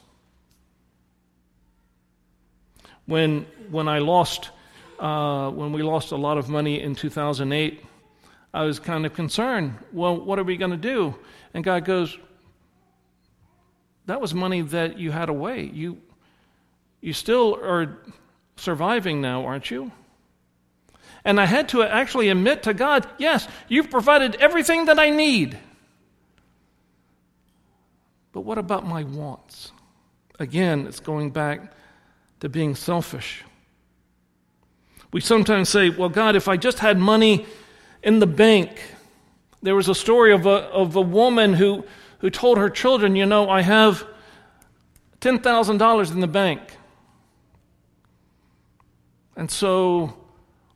When, 3.06 3.46
when 3.70 3.88
I 3.88 4.00
lost, 4.00 4.50
uh, 4.98 5.52
when 5.52 5.72
we 5.72 5.82
lost 5.82 6.12
a 6.12 6.16
lot 6.16 6.36
of 6.36 6.50
money 6.50 6.82
in 6.82 6.94
2008, 6.94 7.82
I 8.52 8.64
was 8.64 8.78
kind 8.78 9.06
of 9.06 9.14
concerned. 9.14 9.74
Well, 9.90 10.20
what 10.20 10.38
are 10.38 10.44
we 10.44 10.58
going 10.58 10.72
to 10.72 10.76
do? 10.76 11.14
And 11.54 11.64
God 11.64 11.86
goes, 11.86 12.18
that 14.04 14.20
was 14.20 14.34
money 14.34 14.60
that 14.60 14.98
you 14.98 15.12
had 15.12 15.30
away. 15.30 15.62
You, 15.62 15.96
you 17.00 17.14
still 17.14 17.54
are 17.54 17.96
surviving 18.58 19.20
now, 19.20 19.44
aren't 19.44 19.70
you? 19.70 19.92
And 21.24 21.40
I 21.40 21.46
had 21.46 21.68
to 21.70 21.82
actually 21.82 22.28
admit 22.28 22.62
to 22.64 22.74
God, 22.74 23.06
yes, 23.18 23.48
you've 23.68 23.90
provided 23.90 24.36
everything 24.36 24.86
that 24.86 24.98
I 24.98 25.10
need. 25.10 25.58
But 28.32 28.42
what 28.42 28.58
about 28.58 28.86
my 28.86 29.04
wants? 29.04 29.72
Again, 30.38 30.86
it's 30.86 31.00
going 31.00 31.30
back 31.30 31.72
to 32.40 32.48
being 32.48 32.74
selfish. 32.74 33.42
We 35.12 35.20
sometimes 35.20 35.68
say, 35.68 35.90
well, 35.90 36.08
God, 36.08 36.36
if 36.36 36.48
I 36.48 36.56
just 36.56 36.78
had 36.78 36.98
money 36.98 37.46
in 38.02 38.18
the 38.18 38.26
bank. 38.26 38.80
There 39.62 39.74
was 39.74 39.88
a 39.88 39.94
story 39.94 40.32
of 40.32 40.46
a, 40.46 40.50
of 40.70 40.96
a 40.96 41.00
woman 41.00 41.54
who, 41.54 41.84
who 42.18 42.30
told 42.30 42.58
her 42.58 42.70
children, 42.70 43.16
You 43.16 43.26
know, 43.26 43.48
I 43.48 43.62
have 43.62 44.06
$10,000 45.20 46.12
in 46.12 46.20
the 46.20 46.26
bank. 46.26 46.60
And 49.38 49.48
so 49.48 50.14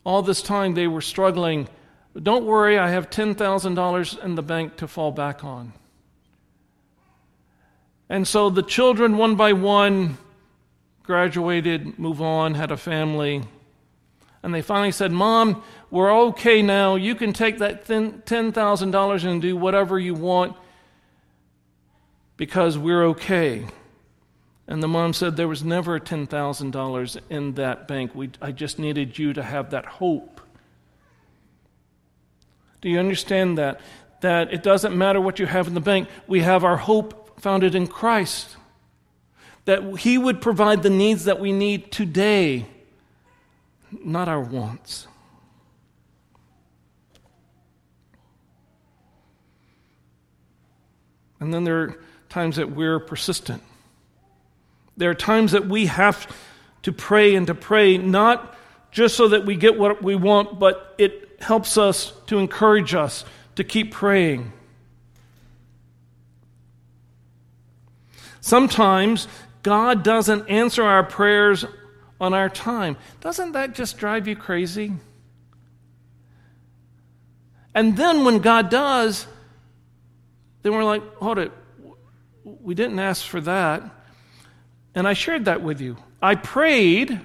all 0.05 0.21
this 0.21 0.41
time 0.41 0.73
they 0.73 0.87
were 0.87 1.01
struggling. 1.01 1.67
Don't 2.19 2.45
worry, 2.45 2.79
I 2.79 2.89
have 2.89 3.09
$10,000 3.09 4.23
in 4.23 4.35
the 4.35 4.41
bank 4.41 4.77
to 4.77 4.87
fall 4.87 5.11
back 5.11 5.43
on. 5.43 5.73
And 8.07 8.25
so 8.25 8.49
the 8.49 8.63
children, 8.63 9.17
one 9.17 9.35
by 9.35 9.51
one, 9.51 10.17
graduated, 11.03 11.99
move 11.99 12.21
on, 12.21 12.53
had 12.53 12.71
a 12.71 12.77
family. 12.77 13.43
And 14.41 14.53
they 14.53 14.61
finally 14.61 14.91
said, 14.91 15.11
Mom, 15.11 15.61
we're 15.91 16.13
okay 16.27 16.61
now. 16.61 16.95
You 16.95 17.15
can 17.15 17.33
take 17.33 17.57
that 17.57 17.85
$10,000 17.85 19.23
and 19.25 19.41
do 19.41 19.57
whatever 19.57 19.99
you 19.99 20.13
want 20.13 20.55
because 22.37 22.77
we're 22.77 23.07
okay. 23.07 23.65
And 24.67 24.81
the 24.81 24.87
mom 24.87 25.13
said, 25.13 25.35
There 25.35 25.47
was 25.47 25.63
never 25.63 25.99
$10,000 25.99 27.19
in 27.29 27.53
that 27.55 27.87
bank. 27.87 28.15
We, 28.15 28.31
I 28.41 28.51
just 28.51 28.79
needed 28.79 29.17
you 29.17 29.33
to 29.33 29.43
have 29.43 29.71
that 29.71 29.85
hope. 29.85 30.41
Do 32.81 32.89
you 32.89 32.99
understand 32.99 33.57
that? 33.57 33.81
That 34.21 34.53
it 34.53 34.63
doesn't 34.63 34.97
matter 34.97 35.19
what 35.19 35.39
you 35.39 35.45
have 35.45 35.67
in 35.67 35.73
the 35.73 35.81
bank, 35.81 36.07
we 36.27 36.41
have 36.41 36.63
our 36.63 36.77
hope 36.77 37.41
founded 37.41 37.75
in 37.75 37.87
Christ. 37.87 38.55
That 39.65 39.99
He 39.99 40.17
would 40.17 40.41
provide 40.41 40.83
the 40.83 40.89
needs 40.89 41.25
that 41.25 41.39
we 41.39 41.51
need 41.51 41.91
today 41.91 42.67
not 44.03 44.27
our 44.27 44.41
wants. 44.41 45.07
And 51.39 51.53
then 51.53 51.63
there 51.63 51.81
are 51.81 51.97
times 52.29 52.55
that 52.55 52.71
we're 52.71 52.99
persistent. 52.99 53.61
There 54.97 55.09
are 55.09 55.15
times 55.15 55.53
that 55.53 55.67
we 55.67 55.87
have 55.87 56.27
to 56.83 56.91
pray 56.91 57.35
and 57.35 57.47
to 57.47 57.55
pray, 57.55 57.97
not 57.97 58.55
just 58.91 59.15
so 59.15 59.27
that 59.29 59.45
we 59.45 59.55
get 59.55 59.77
what 59.77 60.03
we 60.03 60.15
want, 60.15 60.59
but 60.59 60.93
it 60.97 61.37
helps 61.39 61.77
us 61.77 62.13
to 62.27 62.37
encourage 62.37 62.93
us 62.93 63.25
to 63.55 63.63
keep 63.63 63.91
praying. 63.91 64.51
Sometimes 68.41 69.27
God 69.63 70.03
doesn't 70.03 70.49
answer 70.49 70.83
our 70.83 71.03
prayers 71.03 71.65
on 72.19 72.33
our 72.33 72.49
time. 72.49 72.97
Doesn't 73.21 73.53
that 73.53 73.73
just 73.73 73.97
drive 73.97 74.27
you 74.27 74.35
crazy? 74.35 74.93
And 77.73 77.97
then 77.97 78.25
when 78.25 78.39
God 78.39 78.69
does, 78.69 79.25
then 80.61 80.73
we're 80.73 80.83
like, 80.83 81.03
hold 81.15 81.39
it, 81.39 81.51
we 82.43 82.75
didn't 82.75 82.99
ask 82.99 83.25
for 83.25 83.41
that. 83.41 83.83
And 84.95 85.07
I 85.07 85.13
shared 85.13 85.45
that 85.45 85.61
with 85.61 85.81
you. 85.81 85.97
I 86.21 86.35
prayed, 86.35 87.19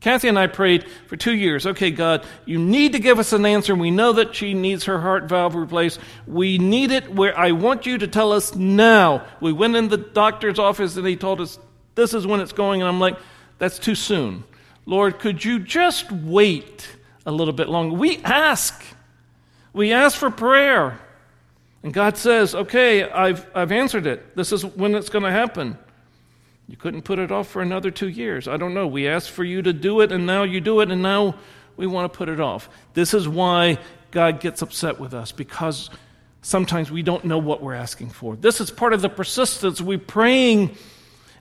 Kathy 0.00 0.28
and 0.28 0.38
I 0.38 0.46
prayed 0.46 0.84
for 1.06 1.16
two 1.16 1.34
years. 1.34 1.66
Okay, 1.66 1.90
God, 1.90 2.24
you 2.44 2.58
need 2.58 2.92
to 2.92 2.98
give 2.98 3.18
us 3.18 3.32
an 3.32 3.46
answer. 3.46 3.74
We 3.74 3.90
know 3.90 4.12
that 4.12 4.34
she 4.34 4.54
needs 4.54 4.84
her 4.84 5.00
heart 5.00 5.24
valve 5.24 5.54
replaced. 5.54 5.98
We 6.26 6.58
need 6.58 6.90
it 6.90 7.12
where 7.12 7.36
I 7.36 7.52
want 7.52 7.86
you 7.86 7.98
to 7.98 8.06
tell 8.06 8.32
us 8.32 8.54
now. 8.54 9.26
We 9.40 9.52
went 9.52 9.76
in 9.76 9.88
the 9.88 9.96
doctor's 9.96 10.58
office 10.58 10.96
and 10.96 11.06
he 11.06 11.16
told 11.16 11.40
us 11.40 11.58
this 11.94 12.14
is 12.14 12.26
when 12.26 12.40
it's 12.40 12.52
going. 12.52 12.80
And 12.80 12.88
I'm 12.88 13.00
like, 13.00 13.18
that's 13.58 13.78
too 13.78 13.94
soon. 13.94 14.44
Lord, 14.86 15.18
could 15.18 15.44
you 15.44 15.58
just 15.58 16.12
wait 16.12 16.88
a 17.26 17.32
little 17.32 17.52
bit 17.52 17.68
longer? 17.68 17.96
We 17.96 18.18
ask. 18.18 18.84
We 19.72 19.92
ask 19.92 20.16
for 20.16 20.30
prayer. 20.30 21.00
And 21.82 21.92
God 21.92 22.16
says, 22.16 22.54
okay, 22.54 23.08
I've, 23.08 23.46
I've 23.54 23.72
answered 23.72 24.06
it. 24.06 24.36
This 24.36 24.52
is 24.52 24.64
when 24.64 24.94
it's 24.94 25.08
going 25.08 25.24
to 25.24 25.30
happen. 25.30 25.78
You 26.68 26.76
couldn't 26.76 27.02
put 27.02 27.18
it 27.18 27.32
off 27.32 27.48
for 27.48 27.62
another 27.62 27.90
two 27.90 28.08
years. 28.08 28.46
I 28.46 28.56
don't 28.56 28.74
know. 28.74 28.86
We 28.86 29.08
asked 29.08 29.30
for 29.30 29.42
you 29.42 29.62
to 29.62 29.72
do 29.72 30.00
it, 30.00 30.12
and 30.12 30.26
now 30.26 30.44
you 30.44 30.60
do 30.60 30.80
it, 30.80 30.92
and 30.92 31.02
now 31.02 31.34
we 31.76 31.86
want 31.86 32.12
to 32.12 32.16
put 32.16 32.28
it 32.28 32.38
off. 32.38 32.68
This 32.94 33.14
is 33.14 33.26
why 33.26 33.78
God 34.10 34.38
gets 34.38 34.62
upset 34.62 35.00
with 35.00 35.14
us, 35.14 35.32
because 35.32 35.90
sometimes 36.42 36.90
we 36.90 37.02
don't 37.02 37.24
know 37.24 37.38
what 37.38 37.62
we're 37.62 37.74
asking 37.74 38.10
for. 38.10 38.36
This 38.36 38.60
is 38.60 38.70
part 38.70 38.92
of 38.92 39.02
the 39.02 39.08
persistence. 39.08 39.80
We're 39.80 39.98
praying 39.98 40.76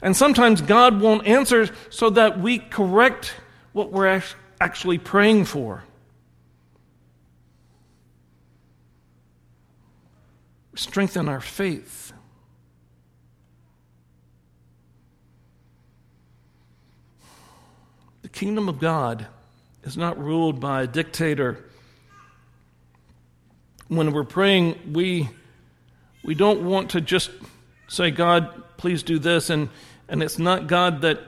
and 0.02 0.16
sometimes 0.16 0.62
God 0.62 1.02
won't 1.02 1.26
answer 1.26 1.70
so 1.90 2.10
that 2.12 2.40
we 2.40 2.60
correct 2.60 3.34
what 3.74 3.92
we're 3.92 4.22
actually 4.62 4.98
praying 4.98 5.46
for. 5.46 5.84
Strengthen 10.76 11.28
our 11.28 11.42
faith. 11.42 12.14
The 18.28 18.34
kingdom 18.34 18.68
of 18.68 18.78
God 18.78 19.26
is 19.84 19.96
not 19.96 20.22
ruled 20.22 20.60
by 20.60 20.84
a 20.84 20.88
dictator. 20.88 21.64
When 23.88 24.12
we're 24.12 24.26
praying, 24.26 24.92
we, 24.92 25.30
we 26.26 26.36
don't 26.36 26.66
want 26.66 26.90
to 26.90 27.00
just 27.00 27.32
say, 27.88 28.12
God, 28.12 28.64
please 28.76 29.02
do 29.02 29.18
this, 29.18 29.50
and 29.50 29.70
and 30.10 30.22
it's 30.22 30.38
not 30.38 30.68
God 30.68 31.04
that 31.04 31.22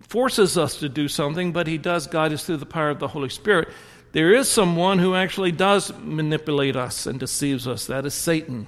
forces 0.00 0.56
us 0.56 0.78
to 0.78 0.88
do 0.88 1.08
something, 1.08 1.52
but 1.52 1.66
He 1.66 1.76
does 1.76 2.06
guide 2.06 2.32
us 2.32 2.46
through 2.46 2.56
the 2.56 2.64
power 2.64 2.88
of 2.88 3.00
the 3.00 3.08
Holy 3.08 3.28
Spirit. 3.28 3.68
There 4.12 4.32
is 4.32 4.48
someone 4.48 4.98
who 4.98 5.14
actually 5.14 5.52
does 5.52 5.92
manipulate 5.98 6.74
us 6.74 7.06
and 7.06 7.20
deceives 7.20 7.68
us. 7.68 7.84
That 7.84 8.06
is 8.06 8.14
Satan. 8.14 8.66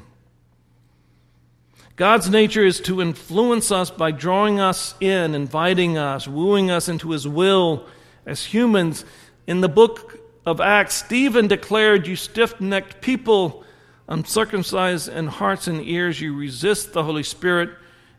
God's 1.97 2.31
nature 2.31 2.65
is 2.65 2.81
to 2.83 3.03
influence 3.03 3.71
us 3.71 3.91
by 3.91 4.13
drawing 4.13 4.59
us 4.61 4.95
in, 5.01 5.35
inviting 5.35 5.99
us, 5.99 6.27
wooing 6.27 6.71
us 6.71 6.89
into 6.89 7.11
His 7.11 7.29
will 7.29 7.87
as 8.25 8.45
humans. 8.45 9.05
In 9.47 9.61
the 9.61 9.69
book 9.69 10.19
of 10.47 10.61
Acts, 10.61 10.95
Stephen 10.95 11.49
declared, 11.49 12.07
You 12.07 12.17
stiff 12.17 12.61
necked 12.61 13.03
people, 13.03 13.65
uncircumcised 14.09 15.09
in 15.09 15.27
hearts 15.27 15.67
and 15.67 15.83
ears, 15.83 16.21
you 16.21 16.35
resist 16.35 16.93
the 16.93 17.05
Holy 17.05 17.23
Spirit 17.23 17.71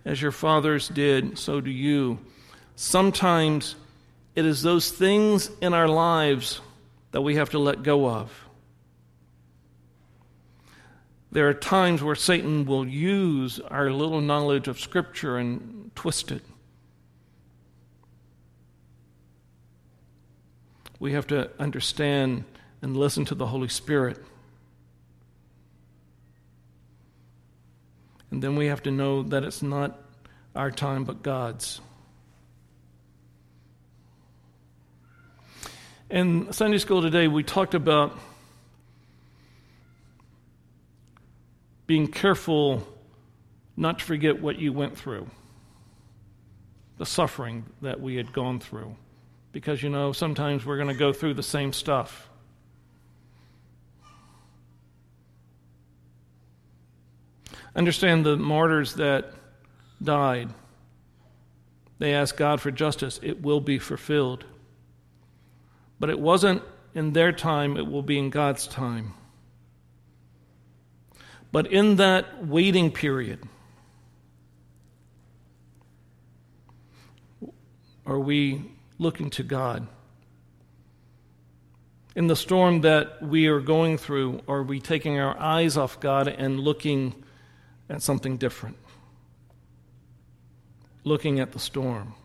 as 0.05 0.21
your 0.21 0.31
fathers 0.31 0.87
did, 0.89 1.37
so 1.39 1.59
do 1.59 1.71
you. 1.71 2.19
Sometimes 2.75 3.75
it 4.35 4.45
is 4.45 4.61
those 4.61 4.91
things 4.91 5.49
in 5.61 5.73
our 5.73 5.87
lives 5.87 6.61
that 7.11 7.21
we 7.21 7.35
have 7.35 7.51
to 7.51 7.59
let 7.59 7.83
go 7.83 8.07
of. 8.07 8.31
There 11.33 11.49
are 11.49 11.55
times 11.55 12.03
where 12.03 12.13
Satan 12.13 12.65
will 12.65 12.87
use 12.87 13.59
our 13.59 13.89
little 13.89 14.21
knowledge 14.21 14.67
of 14.67 14.79
Scripture 14.79 15.37
and 15.37 15.89
twist 15.95 16.31
it. 16.31 16.43
We 20.99 21.13
have 21.13 21.25
to 21.27 21.49
understand 21.57 22.43
and 22.83 22.95
listen 22.95 23.25
to 23.25 23.33
the 23.33 23.47
Holy 23.47 23.67
Spirit. 23.67 24.23
And 28.29 28.43
then 28.43 28.55
we 28.55 28.67
have 28.67 28.83
to 28.83 28.91
know 28.91 29.23
that 29.23 29.43
it's 29.43 29.63
not 29.63 29.99
our 30.55 30.69
time 30.69 31.03
but 31.03 31.23
God's. 31.23 31.81
In 36.11 36.53
Sunday 36.53 36.77
school 36.77 37.01
today, 37.01 37.27
we 37.27 37.41
talked 37.41 37.73
about 37.73 38.15
being 41.93 42.07
careful 42.07 42.81
not 43.77 43.99
to 43.99 44.05
forget 44.05 44.41
what 44.41 44.57
you 44.57 44.73
went 44.73 44.97
through. 44.97 45.27
the 46.97 47.05
suffering 47.05 47.65
that 47.81 47.99
we 47.99 48.15
had 48.15 48.31
gone 48.33 48.59
through. 48.59 48.95
Because, 49.51 49.83
you 49.83 49.89
know, 49.89 50.13
sometimes 50.13 50.65
we're 50.65 50.77
going 50.77 50.87
to 50.87 50.93
go 50.93 51.13
through 51.13 51.33
the 51.35 51.43
same 51.43 51.73
stuff. 51.73 52.29
Understand 57.75 58.25
the 58.25 58.37
martyrs 58.37 58.95
that 58.95 59.33
died. 60.01 60.49
They 61.99 62.13
asked 62.13 62.37
God 62.37 62.61
for 62.61 62.71
justice. 62.71 63.19
It 63.23 63.41
will 63.41 63.61
be 63.61 63.79
fulfilled. 63.79 64.45
But 65.99 66.09
it 66.09 66.19
wasn't 66.19 66.61
in 66.93 67.13
their 67.13 67.31
time, 67.31 67.77
it 67.77 67.87
will 67.87 68.03
be 68.03 68.19
in 68.19 68.29
God's 68.29 68.67
time. 68.67 69.13
But 71.53 71.67
in 71.67 71.97
that 71.97 72.47
waiting 72.47 72.91
period, 72.91 73.39
are 78.07 78.17
we 78.17 78.71
looking 78.97 79.29
to 79.29 79.43
God? 79.43 79.87
In 82.15 82.25
the 82.25 82.35
storm 82.35 82.81
that 82.81 83.21
we 83.21 83.45
are 83.45 83.59
going 83.59 83.99
through, 83.99 84.41
are 84.47 84.63
we 84.63 84.79
taking 84.79 85.19
our 85.19 85.39
eyes 85.39 85.77
off 85.77 85.99
God 85.99 86.27
and 86.27 86.59
looking 86.59 87.23
at 87.87 88.01
something 88.01 88.37
different? 88.37 88.77
Looking 91.03 91.39
at 91.39 91.51
the 91.51 91.59
storm. 91.59 92.15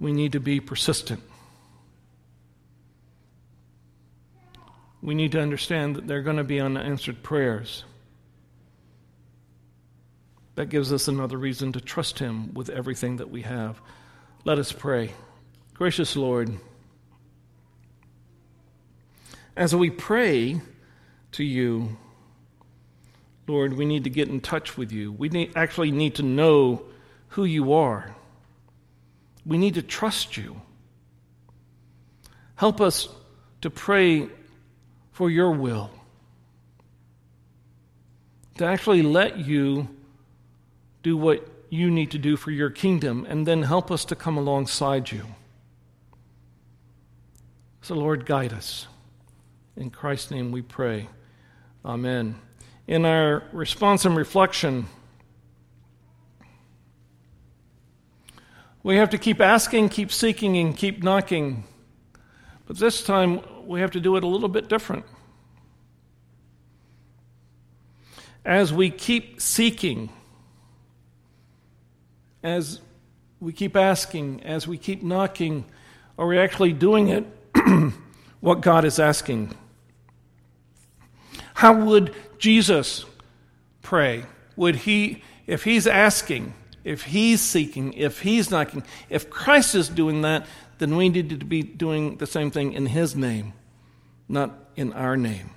We 0.00 0.14
need 0.14 0.32
to 0.32 0.40
be 0.40 0.60
persistent. 0.60 1.27
We 5.08 5.14
need 5.14 5.32
to 5.32 5.40
understand 5.40 5.96
that 5.96 6.06
there 6.06 6.18
are 6.18 6.22
going 6.22 6.36
to 6.36 6.44
be 6.44 6.60
unanswered 6.60 7.22
prayers. 7.22 7.82
That 10.56 10.66
gives 10.66 10.92
us 10.92 11.08
another 11.08 11.38
reason 11.38 11.72
to 11.72 11.80
trust 11.80 12.18
Him 12.18 12.52
with 12.52 12.68
everything 12.68 13.16
that 13.16 13.30
we 13.30 13.40
have. 13.40 13.80
Let 14.44 14.58
us 14.58 14.70
pray. 14.70 15.14
Gracious 15.72 16.14
Lord, 16.14 16.50
as 19.56 19.74
we 19.74 19.88
pray 19.88 20.60
to 21.32 21.42
you, 21.42 21.96
Lord, 23.46 23.72
we 23.72 23.86
need 23.86 24.04
to 24.04 24.10
get 24.10 24.28
in 24.28 24.42
touch 24.42 24.76
with 24.76 24.92
you. 24.92 25.10
We 25.12 25.30
need, 25.30 25.52
actually 25.56 25.90
need 25.90 26.16
to 26.16 26.22
know 26.22 26.82
who 27.28 27.44
you 27.44 27.72
are. 27.72 28.14
We 29.46 29.56
need 29.56 29.72
to 29.76 29.82
trust 29.82 30.36
you. 30.36 30.60
Help 32.56 32.82
us 32.82 33.08
to 33.62 33.70
pray 33.70 34.28
for 35.18 35.28
your 35.28 35.50
will, 35.50 35.90
to 38.56 38.64
actually 38.64 39.02
let 39.02 39.36
you 39.36 39.88
do 41.02 41.16
what 41.16 41.44
you 41.70 41.90
need 41.90 42.12
to 42.12 42.18
do 42.18 42.36
for 42.36 42.52
your 42.52 42.70
kingdom, 42.70 43.26
and 43.28 43.44
then 43.44 43.64
help 43.64 43.90
us 43.90 44.04
to 44.04 44.14
come 44.14 44.36
alongside 44.36 45.10
you. 45.10 45.24
So, 47.82 47.96
Lord, 47.96 48.26
guide 48.26 48.52
us. 48.52 48.86
In 49.76 49.90
Christ's 49.90 50.30
name 50.30 50.52
we 50.52 50.62
pray. 50.62 51.08
Amen. 51.84 52.36
In 52.86 53.04
our 53.04 53.42
response 53.50 54.04
and 54.04 54.16
reflection, 54.16 54.86
we 58.84 58.94
have 58.98 59.10
to 59.10 59.18
keep 59.18 59.40
asking, 59.40 59.88
keep 59.88 60.12
seeking, 60.12 60.56
and 60.56 60.76
keep 60.76 61.02
knocking. 61.02 61.64
But 62.68 62.78
this 62.78 63.02
time, 63.02 63.40
we 63.68 63.80
have 63.80 63.90
to 63.90 64.00
do 64.00 64.16
it 64.16 64.24
a 64.24 64.26
little 64.26 64.48
bit 64.48 64.66
different. 64.66 65.04
As 68.42 68.72
we 68.72 68.88
keep 68.88 69.42
seeking, 69.42 70.08
as 72.42 72.80
we 73.40 73.52
keep 73.52 73.76
asking, 73.76 74.42
as 74.42 74.66
we 74.66 74.78
keep 74.78 75.02
knocking, 75.02 75.66
are 76.18 76.26
we 76.26 76.38
actually 76.38 76.72
doing 76.72 77.08
it 77.08 77.26
what 78.40 78.62
God 78.62 78.86
is 78.86 78.98
asking? 78.98 79.54
How 81.52 81.74
would 81.74 82.14
Jesus 82.38 83.04
pray? 83.82 84.24
Would 84.56 84.76
he, 84.76 85.22
if 85.46 85.64
he's 85.64 85.86
asking, 85.86 86.54
if 86.88 87.02
he's 87.02 87.42
seeking, 87.42 87.92
if 87.92 88.20
he's 88.20 88.50
knocking, 88.50 88.82
if 89.10 89.28
Christ 89.28 89.74
is 89.74 89.90
doing 89.90 90.22
that, 90.22 90.46
then 90.78 90.96
we 90.96 91.10
need 91.10 91.28
to 91.28 91.36
be 91.36 91.62
doing 91.62 92.16
the 92.16 92.26
same 92.26 92.50
thing 92.50 92.72
in 92.72 92.86
his 92.86 93.14
name, 93.14 93.52
not 94.26 94.54
in 94.74 94.94
our 94.94 95.14
name. 95.14 95.50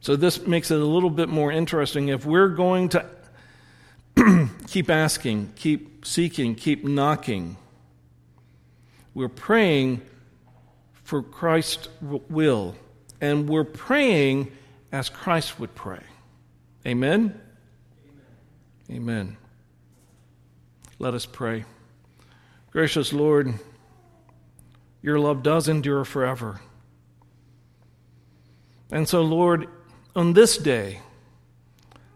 So 0.00 0.16
this 0.16 0.46
makes 0.46 0.70
it 0.70 0.80
a 0.80 0.84
little 0.84 1.10
bit 1.10 1.28
more 1.28 1.52
interesting. 1.52 2.08
If 2.08 2.24
we're 2.24 2.48
going 2.48 2.88
to 2.90 3.06
keep 4.66 4.88
asking, 4.88 5.52
keep 5.54 6.06
seeking, 6.06 6.54
keep 6.54 6.84
knocking, 6.84 7.58
we're 9.12 9.28
praying 9.28 10.00
for 11.02 11.22
Christ's 11.22 11.88
will, 12.00 12.76
and 13.20 13.46
we're 13.46 13.64
praying 13.64 14.52
as 14.90 15.10
Christ 15.10 15.60
would 15.60 15.74
pray. 15.74 16.02
Amen? 16.86 17.38
Amen. 18.90 19.36
Let 20.98 21.14
us 21.14 21.26
pray. 21.26 21.64
Gracious 22.70 23.12
Lord, 23.12 23.54
your 25.02 25.18
love 25.18 25.42
does 25.42 25.68
endure 25.68 26.04
forever. 26.04 26.60
And 28.90 29.08
so, 29.08 29.22
Lord, 29.22 29.68
on 30.14 30.34
this 30.34 30.56
day, 30.56 31.00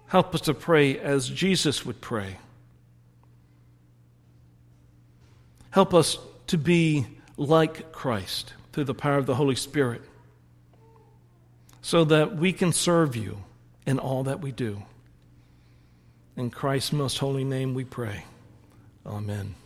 help 0.07 0.35
us 0.35 0.43
to 0.43 0.55
pray 0.55 0.99
as 0.99 1.29
Jesus 1.29 1.85
would 1.85 2.01
pray. 2.01 2.39
Help 5.71 5.95
us 5.95 6.19
to 6.49 6.59
be 6.59 7.07
like 7.37 7.93
Christ 7.93 8.53
through 8.73 8.85
the 8.85 8.95
power 8.95 9.19
of 9.19 9.27
the 9.27 9.35
Holy 9.35 9.57
Spirit 9.57 10.03
so 11.83 12.05
that 12.05 12.37
we 12.37 12.53
can 12.53 12.73
serve 12.73 13.17
you 13.17 13.39
in 13.87 13.99
all 13.99 14.25
that 14.25 14.41
we 14.41 14.53
do. 14.53 14.83
In 16.39 16.51
Christ's 16.51 16.93
most 16.93 17.19
holy 17.19 17.43
name 17.43 17.75
we 17.75 17.83
pray. 17.83 18.25
Amen. 19.05 19.57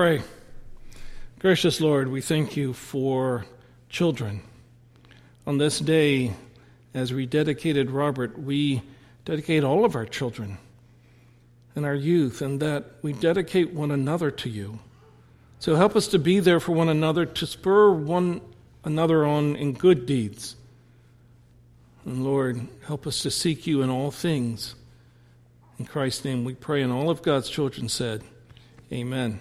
Pray. 0.00 0.22
Gracious 1.40 1.78
Lord, 1.78 2.08
we 2.08 2.22
thank 2.22 2.56
you 2.56 2.72
for 2.72 3.44
children. 3.90 4.40
On 5.46 5.58
this 5.58 5.78
day, 5.78 6.32
as 6.94 7.12
we 7.12 7.26
dedicated 7.26 7.90
Robert, 7.90 8.38
we 8.38 8.80
dedicate 9.26 9.62
all 9.62 9.84
of 9.84 9.94
our 9.94 10.06
children 10.06 10.56
and 11.74 11.84
our 11.84 11.94
youth, 11.94 12.40
and 12.40 12.60
that 12.60 12.86
we 13.02 13.12
dedicate 13.12 13.74
one 13.74 13.90
another 13.90 14.30
to 14.30 14.48
you. 14.48 14.78
So 15.58 15.74
help 15.74 15.94
us 15.94 16.08
to 16.08 16.18
be 16.18 16.40
there 16.40 16.60
for 16.60 16.72
one 16.72 16.88
another, 16.88 17.26
to 17.26 17.46
spur 17.46 17.90
one 17.90 18.40
another 18.84 19.26
on 19.26 19.54
in 19.54 19.74
good 19.74 20.06
deeds. 20.06 20.56
And 22.06 22.24
Lord, 22.24 22.66
help 22.86 23.06
us 23.06 23.20
to 23.24 23.30
seek 23.30 23.66
you 23.66 23.82
in 23.82 23.90
all 23.90 24.10
things. 24.10 24.76
In 25.78 25.84
Christ's 25.84 26.24
name 26.24 26.46
we 26.46 26.54
pray, 26.54 26.80
and 26.80 26.90
all 26.90 27.10
of 27.10 27.20
God's 27.20 27.50
children 27.50 27.90
said, 27.90 28.22
Amen. 28.90 29.40